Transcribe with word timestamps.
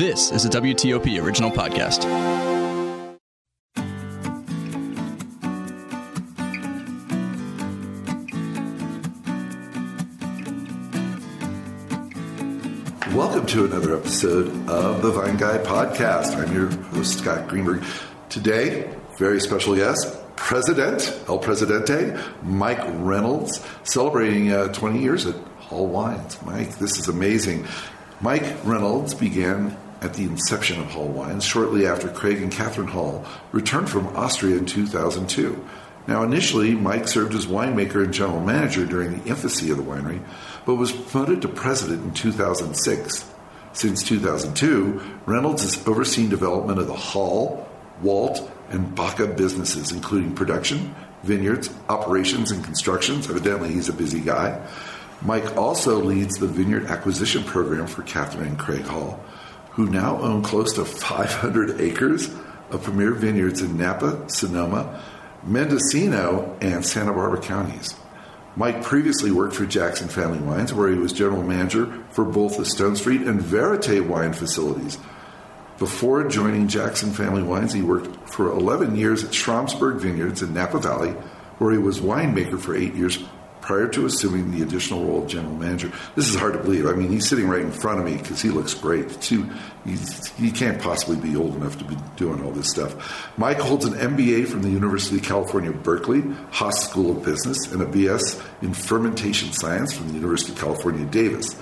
This 0.00 0.32
is 0.32 0.46
a 0.46 0.48
WTOP 0.48 1.22
original 1.22 1.50
podcast. 1.50 2.06
Welcome 13.14 13.44
to 13.48 13.66
another 13.66 13.94
episode 13.94 14.48
of 14.70 15.02
the 15.02 15.10
Vine 15.10 15.36
Guy 15.36 15.58
Podcast. 15.58 16.34
I'm 16.34 16.50
your 16.54 16.70
host, 16.94 17.18
Scott 17.18 17.46
Greenberg. 17.46 17.84
Today, 18.30 18.90
very 19.18 19.38
special 19.38 19.76
guest, 19.76 20.16
President, 20.34 21.14
El 21.28 21.40
Presidente, 21.40 22.18
Mike 22.42 22.80
Reynolds, 23.04 23.62
celebrating 23.82 24.50
uh, 24.50 24.68
20 24.72 24.98
years 24.98 25.26
at 25.26 25.34
Hall 25.58 25.86
Wines. 25.86 26.40
Mike, 26.46 26.78
this 26.78 26.98
is 26.98 27.08
amazing. 27.08 27.66
Mike 28.22 28.46
Reynolds 28.64 29.12
began 29.12 29.76
at 30.00 30.14
the 30.14 30.24
inception 30.24 30.80
of 30.80 30.90
Hall 30.90 31.08
Wines 31.08 31.44
shortly 31.44 31.86
after 31.86 32.08
Craig 32.08 32.42
and 32.42 32.52
Kathryn 32.52 32.88
Hall 32.88 33.24
returned 33.52 33.90
from 33.90 34.06
Austria 34.16 34.56
in 34.56 34.66
2002. 34.66 35.64
Now, 36.06 36.22
initially, 36.22 36.74
Mike 36.74 37.06
served 37.06 37.34
as 37.34 37.46
winemaker 37.46 38.02
and 38.04 38.12
general 38.12 38.40
manager 38.40 38.86
during 38.86 39.12
the 39.12 39.28
infancy 39.28 39.70
of 39.70 39.76
the 39.76 39.82
winery, 39.82 40.22
but 40.64 40.76
was 40.76 40.92
promoted 40.92 41.42
to 41.42 41.48
president 41.48 42.02
in 42.02 42.14
2006. 42.14 43.30
Since 43.72 44.02
2002, 44.02 45.00
Reynolds 45.26 45.62
has 45.62 45.86
overseen 45.86 46.28
development 46.28 46.80
of 46.80 46.86
the 46.86 46.94
Hall, 46.94 47.68
Walt, 48.02 48.50
and 48.70 48.94
Baca 48.94 49.26
businesses, 49.28 49.92
including 49.92 50.34
production, 50.34 50.94
vineyards, 51.22 51.70
operations, 51.88 52.50
and 52.50 52.64
constructions. 52.64 53.28
Evidently, 53.28 53.72
he's 53.72 53.88
a 53.88 53.92
busy 53.92 54.20
guy. 54.20 54.60
Mike 55.22 55.56
also 55.56 56.02
leads 56.02 56.38
the 56.38 56.46
vineyard 56.46 56.86
acquisition 56.86 57.44
program 57.44 57.86
for 57.86 58.02
Kathryn 58.02 58.46
and 58.46 58.58
Craig 58.58 58.82
Hall, 58.82 59.22
who 59.80 59.88
now 59.88 60.20
own 60.20 60.42
close 60.42 60.74
to 60.74 60.84
500 60.84 61.80
acres 61.80 62.28
of 62.70 62.82
premier 62.82 63.12
vineyards 63.12 63.62
in 63.62 63.78
Napa, 63.78 64.28
Sonoma, 64.28 65.02
Mendocino, 65.42 66.54
and 66.60 66.84
Santa 66.84 67.14
Barbara 67.14 67.40
counties. 67.40 67.94
Mike 68.56 68.82
previously 68.82 69.30
worked 69.30 69.54
for 69.54 69.64
Jackson 69.64 70.08
Family 70.08 70.38
Wines, 70.38 70.74
where 70.74 70.90
he 70.90 70.98
was 70.98 71.14
general 71.14 71.42
manager 71.42 72.04
for 72.10 72.26
both 72.26 72.58
the 72.58 72.66
Stone 72.66 72.96
Street 72.96 73.22
and 73.22 73.40
Verite 73.40 74.06
wine 74.06 74.34
facilities. 74.34 74.98
Before 75.78 76.28
joining 76.28 76.68
Jackson 76.68 77.10
Family 77.10 77.42
Wines, 77.42 77.72
he 77.72 77.80
worked 77.80 78.28
for 78.28 78.50
11 78.50 78.96
years 78.96 79.24
at 79.24 79.30
Schramsberg 79.30 79.98
Vineyards 79.98 80.42
in 80.42 80.52
Napa 80.52 80.78
Valley, 80.78 81.12
where 81.56 81.72
he 81.72 81.78
was 81.78 82.00
winemaker 82.00 82.60
for 82.60 82.76
eight 82.76 82.92
years 82.94 83.18
prior 83.60 83.88
to 83.88 84.06
assuming 84.06 84.50
the 84.50 84.62
additional 84.62 85.04
role 85.04 85.22
of 85.22 85.28
general 85.28 85.54
manager. 85.54 85.92
This 86.16 86.28
is 86.28 86.34
hard 86.34 86.54
to 86.54 86.58
believe. 86.58 86.86
I 86.86 86.92
mean, 86.92 87.10
he's 87.10 87.28
sitting 87.28 87.48
right 87.48 87.60
in 87.60 87.72
front 87.72 88.00
of 88.00 88.06
me 88.06 88.16
because 88.16 88.40
he 88.40 88.50
looks 88.50 88.74
great. 88.74 89.20
Too, 89.20 89.48
he 90.36 90.50
can't 90.50 90.80
possibly 90.80 91.16
be 91.16 91.36
old 91.36 91.56
enough 91.56 91.78
to 91.78 91.84
be 91.84 91.96
doing 92.16 92.42
all 92.44 92.50
this 92.50 92.70
stuff. 92.70 93.28
Mike 93.38 93.58
holds 93.58 93.84
an 93.84 93.94
MBA 93.94 94.46
from 94.46 94.62
the 94.62 94.70
University 94.70 95.16
of 95.16 95.22
California, 95.22 95.72
Berkeley, 95.72 96.22
Haas 96.50 96.88
School 96.88 97.10
of 97.16 97.24
Business, 97.24 97.70
and 97.72 97.82
a 97.82 97.86
BS 97.86 98.42
in 98.62 98.74
fermentation 98.74 99.52
science 99.52 99.92
from 99.92 100.08
the 100.08 100.14
University 100.14 100.52
of 100.52 100.58
California, 100.58 101.04
Davis. 101.06 101.56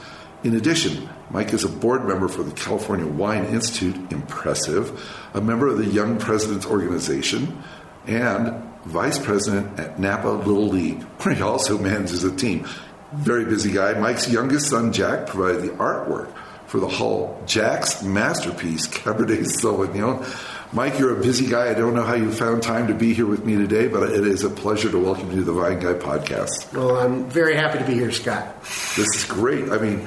In 0.44 0.54
addition, 0.54 1.08
Mike 1.30 1.52
is 1.52 1.64
a 1.64 1.68
board 1.68 2.04
member 2.04 2.28
for 2.28 2.44
the 2.44 2.52
California 2.52 3.06
Wine 3.06 3.44
Institute, 3.46 4.12
impressive, 4.12 5.04
a 5.34 5.40
member 5.40 5.66
of 5.66 5.78
the 5.78 5.86
Young 5.86 6.16
Presidents 6.18 6.64
Organization, 6.64 7.62
and 8.08 8.64
vice 8.84 9.18
president 9.18 9.78
at 9.78 9.98
Napa 9.98 10.28
Little 10.28 10.68
League, 10.68 11.02
where 11.22 11.34
he 11.34 11.42
also 11.42 11.78
manages 11.78 12.24
a 12.24 12.34
team. 12.34 12.66
Very 13.12 13.44
busy 13.44 13.72
guy. 13.72 13.94
Mike's 13.94 14.28
youngest 14.28 14.68
son, 14.68 14.92
Jack, 14.92 15.28
provided 15.28 15.62
the 15.62 15.74
artwork 15.76 16.32
for 16.66 16.80
the 16.80 16.88
Hall. 16.88 17.42
Jack's 17.46 18.02
masterpiece, 18.02 18.86
Cabernet 18.86 19.46
Sauvignon. 19.46 20.26
Mike, 20.74 20.98
you're 20.98 21.18
a 21.18 21.22
busy 21.22 21.46
guy. 21.46 21.70
I 21.70 21.74
don't 21.74 21.94
know 21.94 22.02
how 22.02 22.14
you 22.14 22.30
found 22.30 22.62
time 22.62 22.88
to 22.88 22.94
be 22.94 23.14
here 23.14 23.24
with 23.24 23.46
me 23.46 23.56
today, 23.56 23.88
but 23.88 24.10
it 24.10 24.26
is 24.26 24.44
a 24.44 24.50
pleasure 24.50 24.90
to 24.90 24.98
welcome 24.98 25.30
you 25.30 25.36
to 25.36 25.44
the 25.44 25.52
Vine 25.54 25.80
Guy 25.80 25.94
podcast. 25.94 26.70
Well, 26.74 26.98
I'm 26.98 27.24
very 27.30 27.56
happy 27.56 27.78
to 27.78 27.84
be 27.86 27.94
here, 27.94 28.12
Scott. 28.12 28.62
This 28.94 29.08
is 29.16 29.24
great. 29.24 29.70
I 29.70 29.78
mean, 29.78 30.06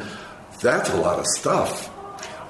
that's 0.62 0.92
a 0.92 0.98
lot 0.98 1.18
of 1.18 1.26
stuff. 1.26 1.90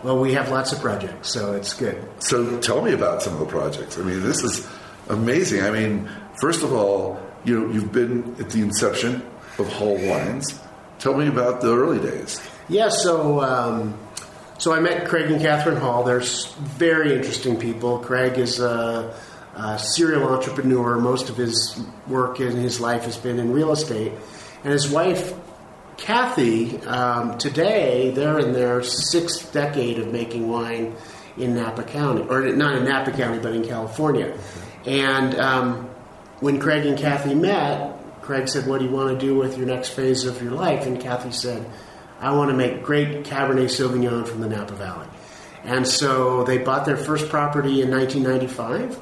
Well, 0.03 0.19
we 0.19 0.33
have 0.33 0.49
lots 0.49 0.73
of 0.73 0.81
projects, 0.81 1.29
so 1.29 1.53
it's 1.53 1.73
good. 1.73 2.03
So 2.19 2.59
tell 2.59 2.81
me 2.81 2.91
about 2.91 3.21
some 3.21 3.33
of 3.33 3.39
the 3.39 3.45
projects. 3.45 3.97
I 3.97 4.01
mean, 4.01 4.21
this 4.23 4.43
is 4.43 4.67
amazing. 5.09 5.61
I 5.61 5.71
mean, 5.71 6.09
first 6.39 6.63
of 6.63 6.73
all, 6.73 7.21
you 7.43 7.59
know, 7.59 7.73
you've 7.73 7.91
been 7.91 8.35
at 8.39 8.49
the 8.49 8.61
inception 8.61 9.23
of 9.57 9.71
Hall 9.73 9.97
Wines. 10.07 10.59
Tell 10.99 11.15
me 11.15 11.27
about 11.27 11.61
the 11.61 11.75
early 11.75 11.99
days. 11.99 12.41
Yeah, 12.69 12.89
so 12.89 13.41
um, 13.41 13.97
so 14.57 14.73
I 14.73 14.79
met 14.79 15.07
Craig 15.07 15.31
and 15.31 15.41
Kathryn 15.41 15.79
Hall. 15.79 16.03
They're 16.03 16.21
very 16.21 17.13
interesting 17.15 17.57
people. 17.57 17.99
Craig 17.99 18.37
is 18.37 18.59
a, 18.59 19.13
a 19.55 19.79
serial 19.79 20.23
entrepreneur. 20.23 20.99
Most 20.99 21.29
of 21.29 21.37
his 21.37 21.83
work 22.07 22.39
in 22.39 22.51
his 22.51 22.79
life 22.79 23.03
has 23.05 23.17
been 23.17 23.39
in 23.39 23.51
real 23.51 23.71
estate, 23.71 24.13
and 24.63 24.71
his 24.71 24.89
wife 24.89 25.33
Kathy. 25.97 26.77
Um, 26.81 27.37
today, 27.37 28.11
they're 28.11 28.39
in 28.39 28.53
their 28.53 28.83
sixth 28.83 29.53
decade 29.53 29.99
of 29.99 30.11
making 30.11 30.49
wine 30.49 30.95
in 31.37 31.55
Napa 31.55 31.83
County, 31.83 32.23
or 32.27 32.41
not 32.41 32.75
in 32.75 32.85
Napa 32.85 33.11
County, 33.11 33.39
but 33.39 33.53
in 33.53 33.65
California. 33.65 34.35
And 34.85 35.39
um, 35.39 35.89
when 36.39 36.59
Craig 36.59 36.85
and 36.85 36.97
Kathy 36.97 37.35
met, 37.35 38.21
Craig 38.21 38.47
said, 38.47 38.67
What 38.67 38.79
do 38.79 38.85
you 38.85 38.91
want 38.91 39.19
to 39.19 39.25
do 39.25 39.35
with 39.35 39.57
your 39.57 39.67
next 39.67 39.89
phase 39.89 40.25
of 40.25 40.41
your 40.41 40.51
life? 40.51 40.85
And 40.85 40.99
Kathy 40.99 41.31
said, 41.31 41.69
I 42.19 42.33
want 42.33 42.51
to 42.51 42.55
make 42.55 42.83
great 42.83 43.23
Cabernet 43.23 43.65
Sauvignon 43.65 44.27
from 44.27 44.41
the 44.41 44.47
Napa 44.47 44.75
Valley. 44.75 45.07
And 45.63 45.87
so 45.87 46.43
they 46.43 46.57
bought 46.57 46.85
their 46.85 46.97
first 46.97 47.29
property 47.29 47.81
in 47.81 47.91
1995. 47.91 48.99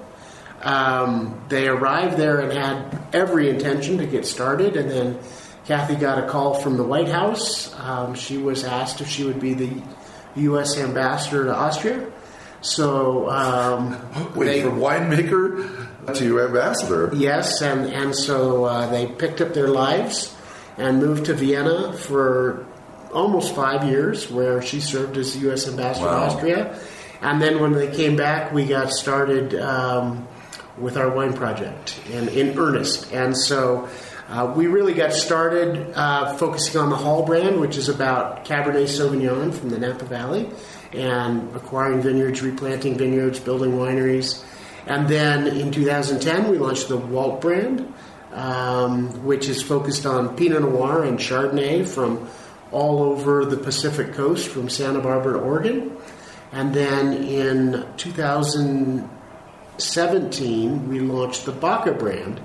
Um, 0.62 1.42
they 1.48 1.68
arrived 1.68 2.18
there 2.18 2.40
and 2.40 2.52
had 2.52 3.00
every 3.14 3.50
intention 3.50 3.98
to 4.00 4.06
get 4.06 4.26
started, 4.26 4.76
and 4.76 4.90
then 4.92 5.20
Kathy 5.66 5.96
got 5.96 6.22
a 6.22 6.28
call 6.28 6.56
from 6.56 6.76
the 6.76 6.84
White 6.84 7.08
House. 7.08 7.74
Um, 7.80 8.14
she 8.14 8.38
was 8.38 8.64
asked 8.64 9.00
if 9.00 9.08
she 9.08 9.24
would 9.24 9.40
be 9.40 9.54
the 9.54 9.82
U.S. 10.36 10.78
ambassador 10.78 11.46
to 11.46 11.56
Austria. 11.56 12.10
So, 12.62 13.30
um, 13.30 13.98
wait, 14.36 14.48
they, 14.48 14.62
from 14.62 14.80
winemaker 14.80 16.16
to 16.16 16.42
ambassador. 16.42 17.10
Yes, 17.14 17.62
and 17.62 17.86
and 17.86 18.16
so 18.16 18.66
uh, 18.66 18.90
they 18.90 19.08
picked 19.08 19.42
up 19.42 19.54
their 19.54 19.70
lives 19.70 20.36
and 20.78 21.00
moved 21.00 21.26
to 21.26 21.34
Vienna 21.34 21.94
for 21.94 22.66
almost 23.14 23.56
five 23.56 23.86
years, 23.86 24.30
where 24.30 24.62
she 24.62 24.80
served 24.80 25.18
as 25.18 25.34
the 25.34 25.40
U.S. 25.48 25.68
ambassador 25.68 26.06
wow. 26.06 26.28
to 26.28 26.36
Austria. 26.36 26.80
And 27.22 27.42
then 27.42 27.60
when 27.60 27.74
they 27.74 27.94
came 27.94 28.16
back, 28.16 28.54
we 28.54 28.66
got 28.66 28.92
started 28.92 29.54
um, 29.56 30.28
with 30.78 30.96
our 30.96 31.10
wine 31.10 31.34
project 31.34 32.00
in, 32.10 32.30
in 32.30 32.58
earnest. 32.58 33.12
And 33.12 33.36
so 33.36 33.90
uh, 34.30 34.54
we 34.56 34.68
really 34.68 34.94
got 34.94 35.12
started 35.12 35.92
uh, 35.96 36.38
focusing 36.38 36.80
on 36.80 36.90
the 36.90 36.96
Hall 36.96 37.26
brand, 37.26 37.60
which 37.60 37.76
is 37.78 37.90
about 37.90 38.46
Cabernet 38.46 38.84
Sauvignon 38.84 39.54
from 39.54 39.70
the 39.70 39.80
Napa 39.80 40.06
Valley 40.06 40.50
and 40.94 41.56
acquiring 41.56 42.02
vineyards, 42.02 42.44
replanting 42.44 42.98
vineyards, 42.98 43.40
building 43.40 43.72
wineries. 43.72 44.44
And 44.86 45.08
then 45.08 45.48
in 45.48 45.72
2010, 45.72 46.52
we 46.52 46.60
launched 46.60 46.90
the 46.90 46.98
Walt 46.98 47.42
brand, 47.42 47.92
um, 48.32 49.26
which 49.26 49.50
is 49.50 49.64
focused 49.64 50.06
on 50.06 50.36
Pinot 50.36 50.62
Noir 50.62 51.04
and 51.04 51.18
Chardonnay 51.18 51.88
from 51.88 52.30
all 52.72 53.02
over 53.02 53.46
the 53.46 53.58
Pacific 53.58 54.14
coast, 54.14 54.48
from 54.48 54.70
Santa 54.70 55.00
Barbara 55.00 55.34
to 55.34 55.40
Oregon. 55.40 55.98
And 56.52 56.72
then 56.74 57.14
in 57.24 57.86
2017, 57.98 60.88
we 60.88 61.00
launched 61.00 61.46
the 61.46 61.52
Baca 61.52 61.94
brand, 61.94 62.40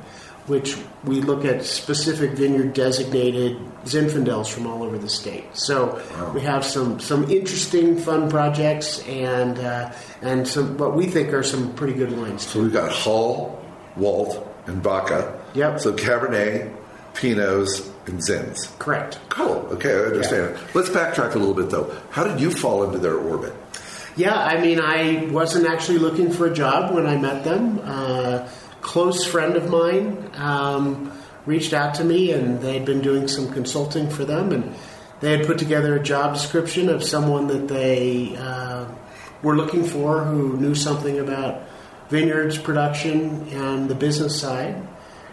which 0.47 0.77
we 1.05 1.21
look 1.21 1.44
at 1.44 1.65
specific 1.65 2.32
vineyard 2.32 2.75
designated 2.75 3.56
Zinfandels 3.84 4.53
from 4.53 4.66
all 4.66 4.82
over 4.82 4.99
the 4.99 5.09
state. 5.09 5.44
So 5.55 6.03
wow. 6.12 6.32
we 6.32 6.41
have 6.43 6.65
some 6.65 7.00
some 7.00 7.31
interesting, 7.31 7.99
fun 7.99 8.31
projects 8.31 9.00
and 9.06 9.58
uh, 9.58 9.93
and 10.23 10.46
some 10.46 10.76
what 10.76 10.94
we 10.94 11.06
think 11.06 11.32
are 11.32 11.43
some 11.43 11.75
pretty 11.75 11.94
good 11.94 12.17
wines. 12.17 12.46
So 12.46 12.62
we've 12.62 12.73
got 12.73 12.93
Hall, 12.93 13.62
Walt, 13.96 14.46
and 14.67 14.82
Baca. 14.82 15.41
Yep. 15.55 15.81
So 15.81 15.93
Cabernet, 15.94 16.75
Pinots, 17.14 17.91
and 18.06 18.20
Zins. 18.20 18.79
Correct. 18.79 19.19
Cool. 19.29 19.69
Okay, 19.73 19.93
I 19.93 20.05
understand. 20.05 20.56
Yeah. 20.56 20.67
Let's 20.75 20.91
backtrack 20.91 21.35
a 21.35 21.38
little 21.38 21.55
bit 21.55 21.70
though. 21.70 21.94
How 22.11 22.25
did 22.25 22.41
you 22.41 22.50
fall 22.50 22.85
into 22.85 22.99
their 22.99 23.17
orbit? 23.17 23.55
Yeah, 24.17 24.37
I 24.37 24.61
mean, 24.61 24.81
I 24.81 25.26
wasn't 25.32 25.67
actually 25.67 25.99
looking 25.99 26.31
for 26.31 26.46
a 26.46 26.55
job 26.55 26.94
when 26.94 27.05
I 27.05 27.17
met 27.17 27.43
them. 27.43 27.81
Uh, 27.82 28.49
close 28.84 29.26
friend 29.26 29.56
of 29.56 29.69
mine 29.70 30.31
um, 30.34 31.10
reached 31.46 31.72
out 31.72 31.94
to 31.94 32.04
me, 32.04 32.32
and 32.32 32.60
they 32.60 32.75
had 32.75 32.84
been 32.84 33.00
doing 33.00 33.26
some 33.26 33.50
consulting 33.52 34.08
for 34.08 34.25
them, 34.25 34.52
and 34.52 34.75
they 35.20 35.36
had 35.36 35.46
put 35.46 35.58
together 35.58 35.96
a 35.96 36.02
job 36.02 36.34
description 36.34 36.88
of 36.88 37.02
someone 37.02 37.46
that 37.48 37.66
they 37.66 38.36
uh, 38.36 38.86
were 39.42 39.56
looking 39.56 39.84
for 39.84 40.25
who 40.25 40.56
knew 40.58 40.75
something 40.75 41.19
about 41.19 41.62
vineyards 42.10 42.58
production 42.58 43.48
and 43.48 43.88
the 43.88 43.94
business 43.94 44.38
side. 44.38 44.86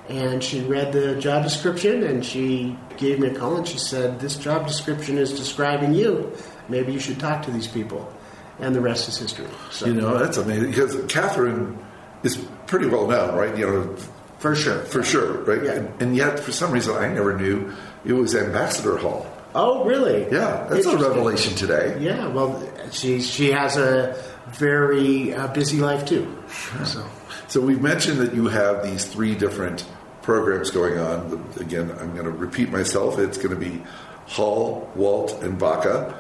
And 0.09 0.43
she 0.43 0.61
read 0.61 0.91
the 0.93 1.19
job 1.19 1.43
description 1.43 2.03
and 2.03 2.25
she 2.25 2.75
gave 2.97 3.19
me 3.19 3.27
a 3.27 3.35
call 3.35 3.57
and 3.57 3.67
she 3.67 3.77
said, 3.77 4.19
This 4.19 4.35
job 4.35 4.67
description 4.67 5.17
is 5.17 5.31
describing 5.31 5.93
you. 5.93 6.31
Maybe 6.67 6.91
you 6.91 6.99
should 6.99 7.19
talk 7.19 7.43
to 7.43 7.51
these 7.51 7.67
people. 7.67 8.11
and 8.59 8.75
the 8.75 8.81
rest 8.81 9.07
is 9.07 9.17
history. 9.17 9.47
So, 9.71 9.85
You 9.87 9.93
know, 9.93 10.17
that's 10.17 10.37
amazing 10.37 10.71
because 10.71 10.95
Kathryn 11.07 11.77
is 12.23 12.37
pretty 12.67 12.87
well 12.87 13.07
known, 13.07 13.35
right? 13.35 13.57
You 13.57 13.65
know, 13.67 13.95
for 14.39 14.55
sure. 14.55 14.79
for 14.85 15.03
sure, 15.03 15.43
right? 15.43 15.63
Yeah. 15.63 15.71
And, 15.73 16.01
and 16.01 16.15
yet, 16.15 16.39
for 16.39 16.51
some 16.51 16.71
reason, 16.71 16.95
I 16.95 17.07
never 17.07 17.37
knew 17.37 17.73
it 18.05 18.13
was 18.13 18.35
Ambassador 18.35 18.97
Hall. 18.97 19.27
Oh, 19.53 19.83
really? 19.83 20.23
Yeah, 20.31 20.65
that's 20.69 20.85
a 20.85 20.97
revelation 20.97 21.55
today. 21.55 21.97
Yeah, 21.99 22.27
well, 22.27 22.63
she 22.91 23.21
she 23.21 23.51
has 23.51 23.75
a 23.77 24.15
very 24.53 25.33
uh, 25.33 25.47
busy 25.47 25.79
life 25.79 26.05
too. 26.05 26.41
So 26.85 27.05
So 27.47 27.59
we've 27.61 27.81
mentioned 27.81 28.19
that 28.19 28.33
you 28.33 28.47
have 28.47 28.81
these 28.83 29.05
three 29.05 29.35
different 29.35 29.85
programs 30.21 30.71
going 30.71 30.97
on. 30.97 31.49
Again, 31.59 31.91
I'm 31.99 32.13
going 32.13 32.25
to 32.25 32.31
repeat 32.31 32.71
myself. 32.71 33.19
It's 33.19 33.37
going 33.37 33.49
to 33.49 33.55
be 33.59 33.81
Hall, 34.27 34.89
Walt, 34.95 35.43
and 35.43 35.59
Baca. 35.59 36.17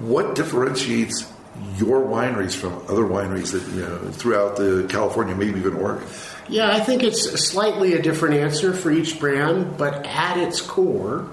What 0.00 0.34
differentiates 0.34 1.32
your 1.76 2.00
wineries 2.00 2.54
from 2.54 2.74
other 2.88 3.04
wineries 3.04 3.52
that 3.52 3.62
you 3.74 3.82
know 3.82 3.98
throughout 4.12 4.56
the 4.56 4.86
California, 4.88 5.34
maybe 5.34 5.58
even 5.58 5.74
Oregon? 5.74 6.06
yeah, 6.48 6.70
I 6.70 6.80
think 6.80 7.02
it's 7.02 7.48
slightly 7.48 7.94
a 7.94 8.02
different 8.02 8.36
answer 8.36 8.72
for 8.72 8.90
each 8.90 9.18
brand, 9.18 9.76
but 9.76 10.06
at 10.06 10.36
its 10.36 10.60
core, 10.60 11.30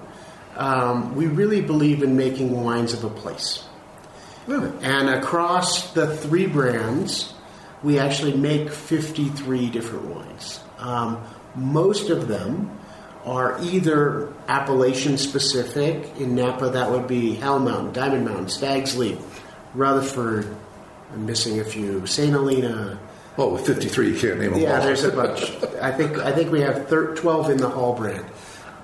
um, 0.55 1.15
we 1.15 1.27
really 1.27 1.61
believe 1.61 2.03
in 2.03 2.17
making 2.17 2.63
wines 2.63 2.93
of 2.93 3.03
a 3.03 3.09
place. 3.09 3.63
And 4.47 5.09
across 5.09 5.93
the 5.93 6.17
three 6.17 6.47
brands, 6.47 7.33
we 7.81 7.99
actually 7.99 8.35
make 8.35 8.71
53 8.71 9.69
different 9.69 10.05
wines. 10.05 10.59
Um, 10.79 11.23
most 11.55 12.09
of 12.09 12.27
them 12.27 12.77
are 13.23 13.57
either 13.61 14.33
appellation 14.49 15.17
specific. 15.17 16.17
In 16.17 16.35
Napa, 16.35 16.69
that 16.71 16.91
would 16.91 17.07
be 17.07 17.35
Howell 17.35 17.59
Mountain, 17.59 17.93
Diamond 17.93 18.25
Mountain, 18.25 18.49
Stag's 18.49 18.97
Leap, 18.97 19.19
Rutherford. 19.73 20.47
I'm 21.13 21.25
missing 21.25 21.59
a 21.59 21.63
few. 21.63 22.05
St. 22.07 22.31
Helena. 22.31 22.99
Oh, 23.37 23.53
with 23.53 23.65
53, 23.65 24.09
you 24.11 24.19
can't 24.19 24.39
name 24.39 24.51
them 24.51 24.59
Yeah, 24.61 24.79
all. 24.79 24.85
there's 24.85 25.03
a 25.03 25.11
bunch. 25.11 25.41
I 25.81 25.91
think 25.91 26.17
I 26.19 26.31
think 26.31 26.51
we 26.51 26.61
have 26.61 26.87
thir- 26.87 27.15
12 27.15 27.49
in 27.51 27.57
the 27.57 27.69
Hall 27.69 27.93
brand, 27.93 28.25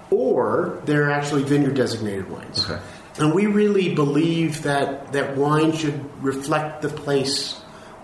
or 0.09 0.81
they're 0.86 1.12
actually 1.12 1.44
vineyard 1.44 1.75
designated 1.75 2.30
wines. 2.31 2.65
Okay. 2.65 2.80
And 3.19 3.33
we 3.33 3.45
really 3.47 3.94
believe 3.94 4.63
that 4.63 5.12
that 5.12 5.36
wine 5.38 5.71
should 5.74 6.00
reflect 6.24 6.81
the 6.81 6.89
place 6.89 7.53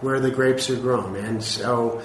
where 0.02 0.20
the 0.20 0.30
grapes 0.30 0.70
are 0.70 0.76
grown, 0.78 1.16
and 1.16 1.44
so. 1.44 2.02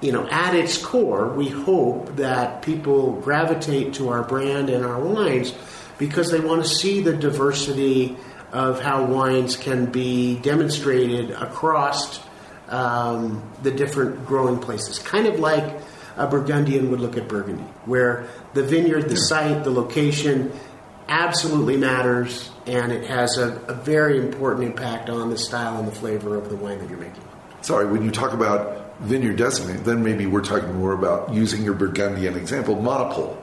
You 0.00 0.12
know, 0.12 0.28
at 0.28 0.54
its 0.54 0.78
core, 0.78 1.26
we 1.34 1.48
hope 1.48 2.14
that 2.18 2.62
people 2.62 3.14
gravitate 3.20 3.94
to 3.94 4.10
our 4.10 4.22
brand 4.22 4.70
and 4.70 4.84
our 4.86 5.00
wines 5.00 5.52
because 5.98 6.30
they 6.30 6.38
want 6.38 6.62
to 6.62 6.68
see 6.68 7.00
the 7.00 7.12
diversity 7.14 8.16
of 8.52 8.80
how 8.80 9.04
wines 9.04 9.56
can 9.56 9.86
be 9.86 10.38
demonstrated 10.38 11.30
across 11.32 12.20
um, 12.68 13.42
the 13.62 13.70
different 13.70 14.26
growing 14.26 14.58
places. 14.58 14.98
Kind 14.98 15.26
of 15.26 15.38
like 15.38 15.80
a 16.16 16.26
Burgundian 16.26 16.90
would 16.90 17.00
look 17.00 17.16
at 17.16 17.28
Burgundy, 17.28 17.64
where 17.84 18.28
the 18.54 18.62
vineyard, 18.62 19.08
the 19.08 19.16
site, 19.16 19.64
the 19.64 19.70
location 19.70 20.52
absolutely 21.08 21.76
matters, 21.76 22.50
and 22.66 22.92
it 22.92 23.08
has 23.08 23.38
a, 23.38 23.56
a 23.68 23.74
very 23.74 24.18
important 24.18 24.64
impact 24.64 25.08
on 25.08 25.30
the 25.30 25.38
style 25.38 25.78
and 25.78 25.88
the 25.88 25.92
flavor 25.92 26.36
of 26.36 26.48
the 26.50 26.56
wine 26.56 26.78
that 26.78 26.90
you're 26.90 26.98
making. 26.98 27.22
Sorry, 27.62 27.86
when 27.86 28.02
you 28.02 28.10
talk 28.10 28.32
about 28.32 28.98
vineyard 29.00 29.36
designated, 29.36 29.84
then 29.84 30.02
maybe 30.02 30.26
we're 30.26 30.42
talking 30.42 30.74
more 30.74 30.92
about 30.92 31.32
using 31.32 31.64
your 31.64 31.74
Burgundian 31.74 32.36
example, 32.36 32.80
monopole, 32.80 33.38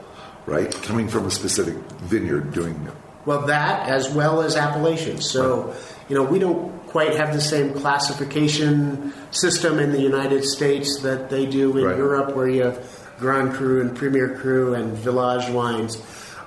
right? 0.46 0.70
Coming 0.82 1.08
from 1.08 1.26
a 1.26 1.30
specific 1.30 1.74
vineyard 2.02 2.52
doing 2.52 2.88
Well, 3.26 3.42
that 3.46 3.88
as 3.88 4.08
well 4.08 4.40
as 4.40 4.56
appellations. 4.56 5.28
So, 5.28 5.74
you 6.08 6.14
know, 6.16 6.22
we 6.22 6.38
don't 6.38 6.72
quite 6.86 7.16
have 7.16 7.34
the 7.34 7.40
same 7.40 7.74
classification 7.74 9.12
system 9.32 9.78
in 9.78 9.92
the 9.92 10.00
United 10.00 10.44
States 10.44 11.00
that 11.02 11.28
they 11.28 11.44
do 11.44 11.76
in 11.76 11.84
Right. 11.84 11.96
Europe, 11.96 12.34
where 12.34 12.48
you 12.48 12.62
have 12.62 12.78
Grand 13.18 13.52
Cru 13.54 13.80
and 13.80 13.94
Premier 13.96 14.36
Cru 14.40 14.74
and 14.74 14.92
Village 14.96 15.48
wines. 15.50 15.98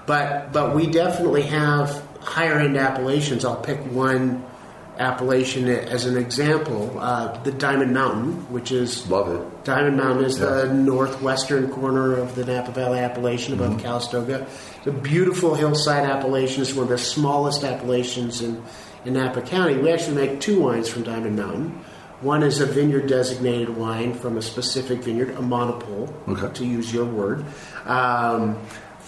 But 0.05 0.51
but 0.53 0.73
we 0.75 0.87
definitely 0.87 1.43
have 1.43 2.01
higher 2.21 2.59
end 2.59 2.77
appellations. 2.77 3.43
I'll 3.45 3.55
pick 3.61 3.79
one 3.91 4.43
appellation 4.99 5.67
as 5.67 6.05
an 6.05 6.17
example: 6.17 6.95
uh, 6.99 7.41
the 7.43 7.51
Diamond 7.51 7.93
Mountain, 7.93 8.33
which 8.51 8.71
is 8.71 9.09
Love 9.09 9.29
it. 9.33 9.63
Diamond 9.63 9.97
Mountain 9.97 10.25
is 10.25 10.37
Yeah. 10.39 10.45
the 10.45 10.73
northwestern 10.73 11.69
corner 11.69 12.15
of 12.17 12.35
the 12.35 12.45
Napa 12.45 12.71
Valley 12.71 12.99
appellation 12.99 13.53
above 13.53 13.71
Mm-hmm. 13.71 13.79
Calistoga. 13.85 14.45
It's 14.77 14.87
a 14.87 14.91
beautiful 14.91 15.55
hillside 15.55 16.05
appellation. 16.09 16.61
It's 16.61 16.73
one 16.73 16.83
of 16.83 16.89
the 16.89 16.97
smallest 16.97 17.63
appellations 17.63 18.41
in, 18.41 18.61
in 19.05 19.13
Napa 19.13 19.41
County. 19.41 19.77
We 19.77 19.91
actually 19.91 20.15
make 20.15 20.39
two 20.41 20.59
wines 20.61 20.87
from 20.89 21.03
Diamond 21.03 21.35
Mountain. 21.37 21.83
One 22.21 22.43
is 22.43 22.59
a 22.59 22.65
vineyard 22.65 23.07
designated 23.07 23.69
wine 23.77 24.13
from 24.13 24.37
a 24.37 24.41
specific 24.41 25.03
vineyard, 25.03 25.29
a 25.37 25.41
monopole, 25.41 26.13
Okay. 26.27 26.53
to 26.53 26.65
use 26.65 26.93
your 26.93 27.05
word, 27.05 27.45
um, 27.85 28.57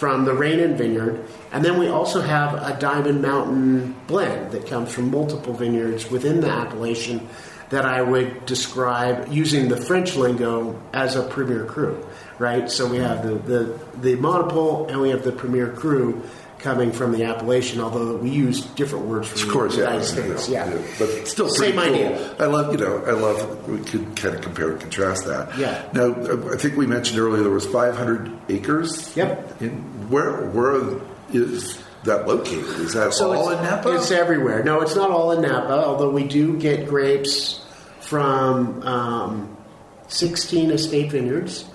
from 0.01 0.25
the 0.25 0.33
Rainin 0.33 0.75
Vineyard. 0.75 1.23
And 1.51 1.63
then 1.63 1.77
we 1.77 1.87
also 1.87 2.21
have 2.21 2.55
a 2.55 2.75
Diamond 2.79 3.21
Mountain 3.21 3.95
blend 4.07 4.51
that 4.51 4.65
comes 4.65 4.91
from 4.91 5.11
multiple 5.11 5.53
vineyards 5.53 6.09
within 6.09 6.41
the 6.41 6.49
appellation 6.49 7.27
that 7.69 7.85
I 7.85 8.01
would 8.01 8.47
describe 8.47 9.31
using 9.31 9.67
the 9.67 9.77
French 9.77 10.15
lingo 10.15 10.81
as 10.91 11.15
a 11.15 11.21
premier 11.21 11.65
cru, 11.65 12.03
right? 12.39 12.67
So 12.67 12.87
we 12.87 12.97
have 12.97 13.21
the, 13.21 13.35
the, 13.35 13.79
the 14.01 14.15
monopole 14.15 14.87
and 14.87 14.99
we 14.99 15.11
have 15.11 15.23
the 15.23 15.33
premier 15.33 15.71
cru 15.71 16.23
coming 16.61 16.91
from 16.91 17.11
the 17.11 17.23
appellation, 17.23 17.81
although 17.81 18.15
we 18.17 18.29
use 18.29 18.61
different 18.75 19.05
words 19.05 19.27
for 19.27 19.35
Of 19.35 19.45
the 19.47 19.51
course, 19.51 19.75
yeah, 19.77 19.83
United 19.83 20.05
States. 20.05 20.49
yeah, 20.49 20.69
Yeah. 20.69 20.77
but 20.99 21.27
still 21.27 21.49
Same 21.49 21.73
cool. 21.73 21.81
idea. 21.83 22.35
I 22.39 22.45
love, 22.45 22.71
you 22.71 22.77
know, 22.77 23.03
I 23.05 23.11
love. 23.11 23.67
We 23.67 23.79
could 23.79 24.15
kind 24.15 24.35
of 24.35 24.41
compare 24.41 24.71
and 24.71 24.79
contrast 24.79 25.25
that. 25.25 25.57
Yeah. 25.57 25.83
Now, 25.93 26.15
I 26.53 26.57
think 26.57 26.77
we 26.77 26.85
mentioned 26.87 27.19
earlier 27.19 27.41
there 27.43 27.51
was 27.51 27.65
500 27.65 28.31
acres. 28.49 29.11
Yep. 29.15 29.61
In 29.61 29.71
where 30.09 30.47
where 30.51 30.79
is 31.33 31.79
that 32.03 32.27
located? 32.27 32.79
Is 32.79 32.93
that 32.93 33.13
So 33.13 33.31
all 33.33 33.49
in 33.49 33.61
Napa? 33.63 33.95
It's 33.95 34.11
everywhere. 34.11 34.63
No, 34.63 34.81
it's 34.81 34.95
not 34.95 35.09
all 35.11 35.31
in 35.31 35.41
Napa, 35.41 35.73
although 35.85 36.09
we 36.11 36.23
do 36.27 36.57
get 36.57 36.87
grapes 36.87 37.59
from 38.01 38.81
um, 38.83 39.57
16 40.07 40.71
estate 40.71 41.11
vineyards. 41.11 41.65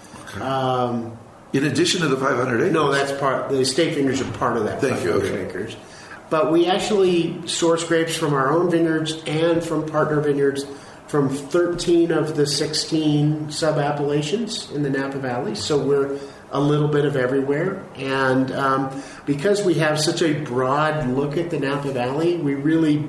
Um, 0.40 1.16
in 1.52 1.64
addition 1.64 2.00
to 2.02 2.08
the 2.08 2.16
500 2.16 2.56
acres. 2.56 2.72
no, 2.72 2.92
that's 2.92 3.12
part. 3.12 3.48
The 3.48 3.60
estate 3.60 3.94
vineyards 3.94 4.20
are 4.20 4.30
part 4.32 4.56
of 4.56 4.64
that. 4.64 4.80
Thank 4.80 5.04
you, 5.04 5.12
500 5.12 5.26
okay. 5.26 5.46
acres. 5.48 5.76
But 6.28 6.50
we 6.50 6.66
actually 6.66 7.46
source 7.46 7.84
grapes 7.84 8.16
from 8.16 8.34
our 8.34 8.50
own 8.50 8.70
vineyards 8.70 9.22
and 9.26 9.62
from 9.62 9.86
partner 9.86 10.20
vineyards 10.20 10.64
from 11.06 11.28
13 11.28 12.10
of 12.10 12.34
the 12.34 12.46
16 12.46 13.50
sub 13.50 13.78
appellations 13.78 14.70
in 14.72 14.82
the 14.82 14.90
Napa 14.90 15.18
Valley. 15.18 15.54
So 15.54 15.78
we're 15.78 16.18
a 16.50 16.60
little 16.60 16.88
bit 16.88 17.04
of 17.04 17.16
everywhere. 17.16 17.84
And 17.94 18.50
um, 18.52 19.02
because 19.24 19.64
we 19.64 19.74
have 19.74 20.00
such 20.00 20.22
a 20.22 20.32
broad 20.32 21.08
look 21.08 21.36
at 21.36 21.50
the 21.50 21.60
Napa 21.60 21.92
Valley, 21.92 22.36
we 22.36 22.54
really 22.54 23.08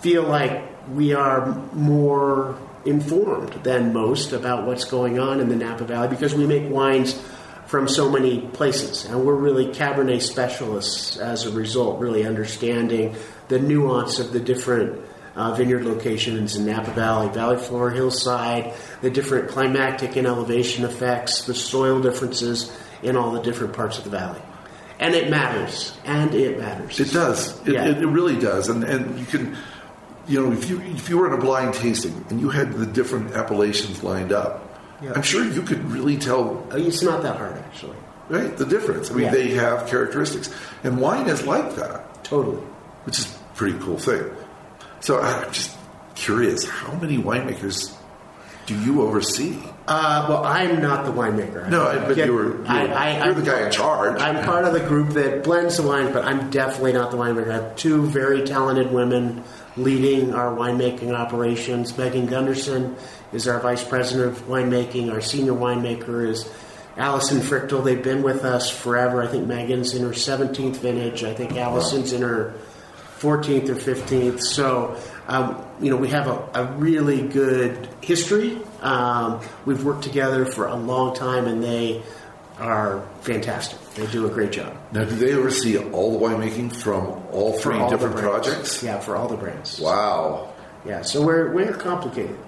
feel 0.00 0.22
like 0.22 0.64
we 0.90 1.12
are 1.12 1.54
more 1.72 2.56
informed 2.84 3.52
than 3.62 3.92
most 3.92 4.32
about 4.32 4.66
what's 4.66 4.84
going 4.84 5.18
on 5.18 5.40
in 5.40 5.48
the 5.48 5.56
Napa 5.56 5.84
Valley 5.84 6.08
because 6.08 6.34
we 6.34 6.46
make 6.46 6.70
wines 6.70 7.20
from 7.66 7.88
so 7.88 8.10
many 8.10 8.40
places 8.48 9.04
and 9.06 9.24
we're 9.24 9.34
really 9.34 9.66
Cabernet 9.66 10.20
specialists 10.20 11.16
as 11.16 11.46
a 11.46 11.50
result, 11.52 12.00
really 12.00 12.26
understanding 12.26 13.14
the 13.48 13.58
nuance 13.58 14.18
of 14.18 14.32
the 14.32 14.40
different 14.40 15.00
uh, 15.34 15.54
vineyard 15.54 15.84
locations 15.84 16.56
in 16.56 16.66
Napa 16.66 16.90
Valley, 16.90 17.28
Valley 17.32 17.56
Floor, 17.56 17.90
Hillside, 17.90 18.74
the 19.00 19.10
different 19.10 19.48
climatic 19.48 20.16
and 20.16 20.26
elevation 20.26 20.84
effects, 20.84 21.46
the 21.46 21.54
soil 21.54 22.00
differences 22.02 22.76
in 23.02 23.16
all 23.16 23.30
the 23.32 23.40
different 23.42 23.72
parts 23.72 23.96
of 23.98 24.04
the 24.04 24.10
valley. 24.10 24.42
And 24.98 25.14
it 25.14 25.30
matters. 25.30 25.96
And 26.04 26.34
it 26.34 26.58
matters. 26.58 27.00
It 27.00 27.12
does. 27.12 27.58
It, 27.66 27.72
Yeah. 27.74 27.88
it, 27.88 27.98
it 28.02 28.06
really 28.06 28.38
does. 28.38 28.68
And 28.68 28.84
and 28.84 29.18
you 29.18 29.24
can, 29.24 29.56
you 30.26 30.40
know, 30.44 30.52
if 30.52 30.68
you 30.70 30.80
if 30.80 31.08
you 31.08 31.18
were 31.18 31.26
in 31.26 31.32
a 31.32 31.42
blind 31.42 31.74
tasting 31.74 32.24
and 32.30 32.40
you 32.40 32.50
had 32.50 32.72
the 32.74 32.86
different 32.86 33.32
appellations 33.34 34.02
lined 34.02 34.32
up, 34.32 34.68
Yeah. 35.02 35.12
I'm 35.16 35.22
sure 35.22 35.44
you 35.44 35.62
could 35.62 35.84
really 35.90 36.16
tell 36.16 36.64
Uh, 36.72 36.76
It's 36.76 37.02
not 37.02 37.22
that 37.22 37.36
hard, 37.36 37.54
actually. 37.58 37.96
right 38.28 38.56
the 38.56 38.66
difference. 38.66 39.10
I 39.10 39.14
mean, 39.14 39.24
Yeah. 39.24 39.30
they 39.32 39.48
have 39.54 39.86
characteristics, 39.88 40.48
and 40.84 40.98
wine 41.00 41.28
is 41.28 41.44
like 41.46 41.74
that, 41.76 42.22
Totally. 42.24 42.62
which 43.04 43.18
is 43.18 43.26
a 43.26 43.56
pretty 43.56 43.78
cool 43.80 43.98
thing. 43.98 44.24
So 45.00 45.20
I'm 45.20 45.50
just 45.50 45.70
curious, 46.14 46.68
how 46.68 46.92
many 46.94 47.18
winemakers 47.18 47.90
do 48.66 48.74
you 48.76 49.02
oversee? 49.02 49.58
Uh, 49.88 50.26
well, 50.28 50.44
I'm 50.44 50.80
not 50.80 51.04
the 51.04 51.10
winemaker. 51.10 51.68
No, 51.68 51.88
I- 51.88 51.98
but 51.98 52.14
Get- 52.14 52.26
you 52.28 52.34
were- 52.34 52.44
you 52.44 52.58
were- 52.62 53.24
you're 53.24 53.34
the 53.34 53.42
guy 53.42 53.62
in 53.66 53.72
charge. 53.72 54.20
I'm 54.22 54.44
part 54.44 54.64
of 54.64 54.72
the 54.72 54.78
group 54.80 55.10
that 55.14 55.42
blends 55.42 55.78
the 55.78 55.82
wines, 55.82 56.10
but 56.12 56.24
I'm 56.24 56.48
definitely 56.50 56.92
not 56.92 57.10
the 57.10 57.16
winemaker. 57.16 57.50
I 57.50 57.54
have 57.54 57.74
two 57.76 58.02
very 58.06 58.42
talented 58.42 58.92
women 58.92 59.42
leading 59.76 60.34
our 60.34 60.54
winemaking 60.54 61.12
operations. 61.12 61.96
Megan 61.96 62.26
Gunderson 62.26 62.96
is 63.32 63.48
our 63.48 63.60
vice 63.60 63.84
president 63.84 64.36
of 64.36 64.42
winemaking. 64.46 65.12
Our 65.12 65.20
senior 65.20 65.52
winemaker 65.52 66.28
is 66.28 66.50
Allison 66.96 67.40
Frichtel. 67.40 67.82
They've 67.82 68.02
been 68.02 68.22
with 68.22 68.44
us 68.44 68.70
forever. 68.70 69.22
I 69.22 69.26
think 69.26 69.46
Megan's 69.46 69.94
in 69.94 70.02
her 70.02 70.10
17th 70.10 70.76
vintage. 70.76 71.24
I 71.24 71.34
think 71.34 71.56
Allison's 71.56 72.12
in 72.12 72.22
her 72.22 72.54
14th 73.18 73.68
or 73.68 73.74
15th. 73.74 74.40
So 74.40 74.98
um, 75.28 75.64
you 75.80 75.90
know, 75.90 75.96
we 75.96 76.08
have 76.08 76.26
a, 76.26 76.48
a 76.54 76.64
really 76.72 77.26
good 77.26 77.88
history. 78.00 78.58
Um, 78.80 79.40
we've 79.64 79.84
worked 79.84 80.02
together 80.02 80.44
for 80.44 80.66
a 80.66 80.74
long 80.74 81.14
time, 81.14 81.46
and 81.46 81.62
they 81.62 82.02
are 82.62 83.06
fantastic. 83.22 83.78
They 83.94 84.06
do 84.06 84.26
a 84.26 84.30
great 84.30 84.52
job. 84.52 84.76
Now, 84.92 85.04
do 85.04 85.14
they 85.14 85.34
oversee 85.34 85.76
all 85.78 86.18
the 86.18 86.24
winemaking 86.24 86.74
from 86.76 87.06
all 87.32 87.58
three 87.58 87.76
all 87.76 87.90
different 87.90 88.16
projects? 88.16 88.82
Yeah, 88.82 88.98
for 89.00 89.16
all 89.16 89.28
the 89.28 89.36
brands. 89.36 89.78
Wow, 89.80 90.52
Yeah, 90.86 91.02
so 91.02 91.22
we're 91.24 91.52
we're 91.52 91.74
complicated. 91.74 92.38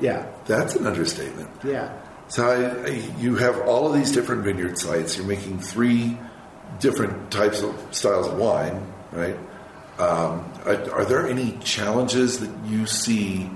Yeah, 0.00 0.26
that's 0.46 0.74
an 0.76 0.86
understatement. 0.86 1.50
yeah. 1.64 1.92
So 2.28 2.48
I, 2.48 2.86
I, 2.86 2.88
you 3.18 3.36
have 3.36 3.60
all 3.62 3.86
of 3.86 3.94
these 3.94 4.10
different 4.10 4.44
vineyard 4.44 4.78
sites. 4.78 5.16
You're 5.16 5.26
making 5.26 5.58
three 5.58 6.18
different 6.80 7.30
types 7.30 7.62
of 7.62 7.74
styles 7.92 8.26
of 8.28 8.38
wine, 8.38 8.92
right? 9.12 9.36
Um, 9.98 10.50
are, 10.64 10.90
are 10.90 11.04
there 11.04 11.28
any 11.28 11.52
challenges 11.62 12.40
that 12.40 12.50
you 12.66 12.86
see 12.86 13.50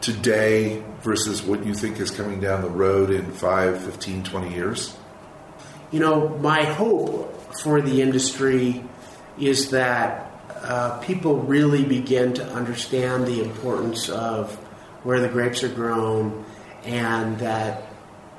today 0.00 0.82
versus 1.02 1.42
what 1.42 1.64
you 1.64 1.74
think 1.74 2.00
is 2.00 2.10
coming 2.10 2.40
down 2.40 2.62
the 2.62 2.70
road 2.70 3.10
in 3.10 3.30
5, 3.30 3.84
15, 3.84 4.24
20 4.24 4.54
years? 4.54 4.96
You 5.94 6.00
know, 6.00 6.28
my 6.40 6.64
hope 6.64 7.40
for 7.62 7.80
the 7.80 8.02
industry 8.02 8.82
is 9.38 9.70
that 9.70 10.28
uh, 10.50 10.98
people 10.98 11.36
really 11.36 11.84
begin 11.84 12.34
to 12.34 12.44
understand 12.48 13.28
the 13.28 13.40
importance 13.44 14.08
of 14.08 14.52
where 15.04 15.20
the 15.20 15.28
grapes 15.28 15.62
are 15.62 15.68
grown 15.68 16.44
and 16.82 17.38
that 17.38 17.84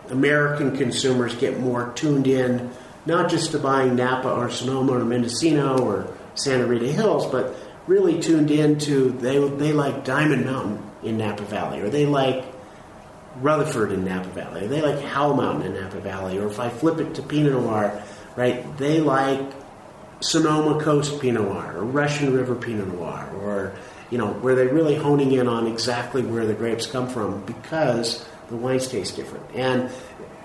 American 0.10 0.76
consumers 0.76 1.34
get 1.36 1.58
more 1.58 1.94
tuned 1.94 2.28
in, 2.28 2.72
not 3.06 3.30
just 3.30 3.52
to 3.54 3.60
buying 3.60 3.96
Napa 3.96 4.30
or 4.30 4.50
Sonoma 4.50 4.92
or 4.92 5.06
Mendocino 5.06 5.78
or 5.82 6.14
Santa 6.34 6.66
Rita 6.66 6.92
Hills, 6.92 7.26
but 7.26 7.56
really 7.88 8.20
tuned 8.20 8.52
into 8.52 9.12
they, 9.12 9.40
they 9.48 9.72
like 9.72 10.04
Diamond 10.04 10.44
Mountain 10.44 10.92
in 11.04 11.18
Napa 11.18 11.44
Valley 11.44 11.80
or 11.80 11.90
they 11.90 12.06
like 12.06 12.44
Rutherford 13.42 13.92
in 13.92 14.06
Napa 14.06 14.30
Valley. 14.30 14.68
They 14.68 14.82
like 14.82 15.02
Howell 15.02 15.36
Mountain 15.36 15.74
in 15.74 15.82
Napa 15.82 16.00
Valley. 16.00 16.38
Or 16.38 16.48
if 16.48 16.60
I 16.60 16.70
flip 16.70 17.00
it 17.00 17.16
to 17.16 17.22
Pinot 17.22 17.54
Noir, 17.54 18.02
right, 18.36 18.78
they 18.78 19.02
like 19.02 19.42
Sonoma 20.22 20.82
Coast 20.82 21.20
Pinot 21.22 21.44
Noir 21.44 21.78
or 21.78 21.84
Russian 21.84 22.34
River 22.34 22.56
Pinot 22.56 22.88
Noir 22.88 23.30
or, 23.42 23.76
you 24.10 24.18
know, 24.18 24.34
where 24.34 24.56
they're 24.56 24.74
really 24.74 24.96
honing 24.96 25.34
in 25.34 25.48
on 25.48 25.68
exactly 25.68 26.22
where 26.22 26.46
the 26.46 26.54
grapes 26.54 26.88
come 26.88 27.08
from 27.08 27.46
because 27.46 28.26
the 28.50 28.56
wines 28.56 28.88
taste 28.88 29.16
different. 29.16 29.46
And 29.54 29.92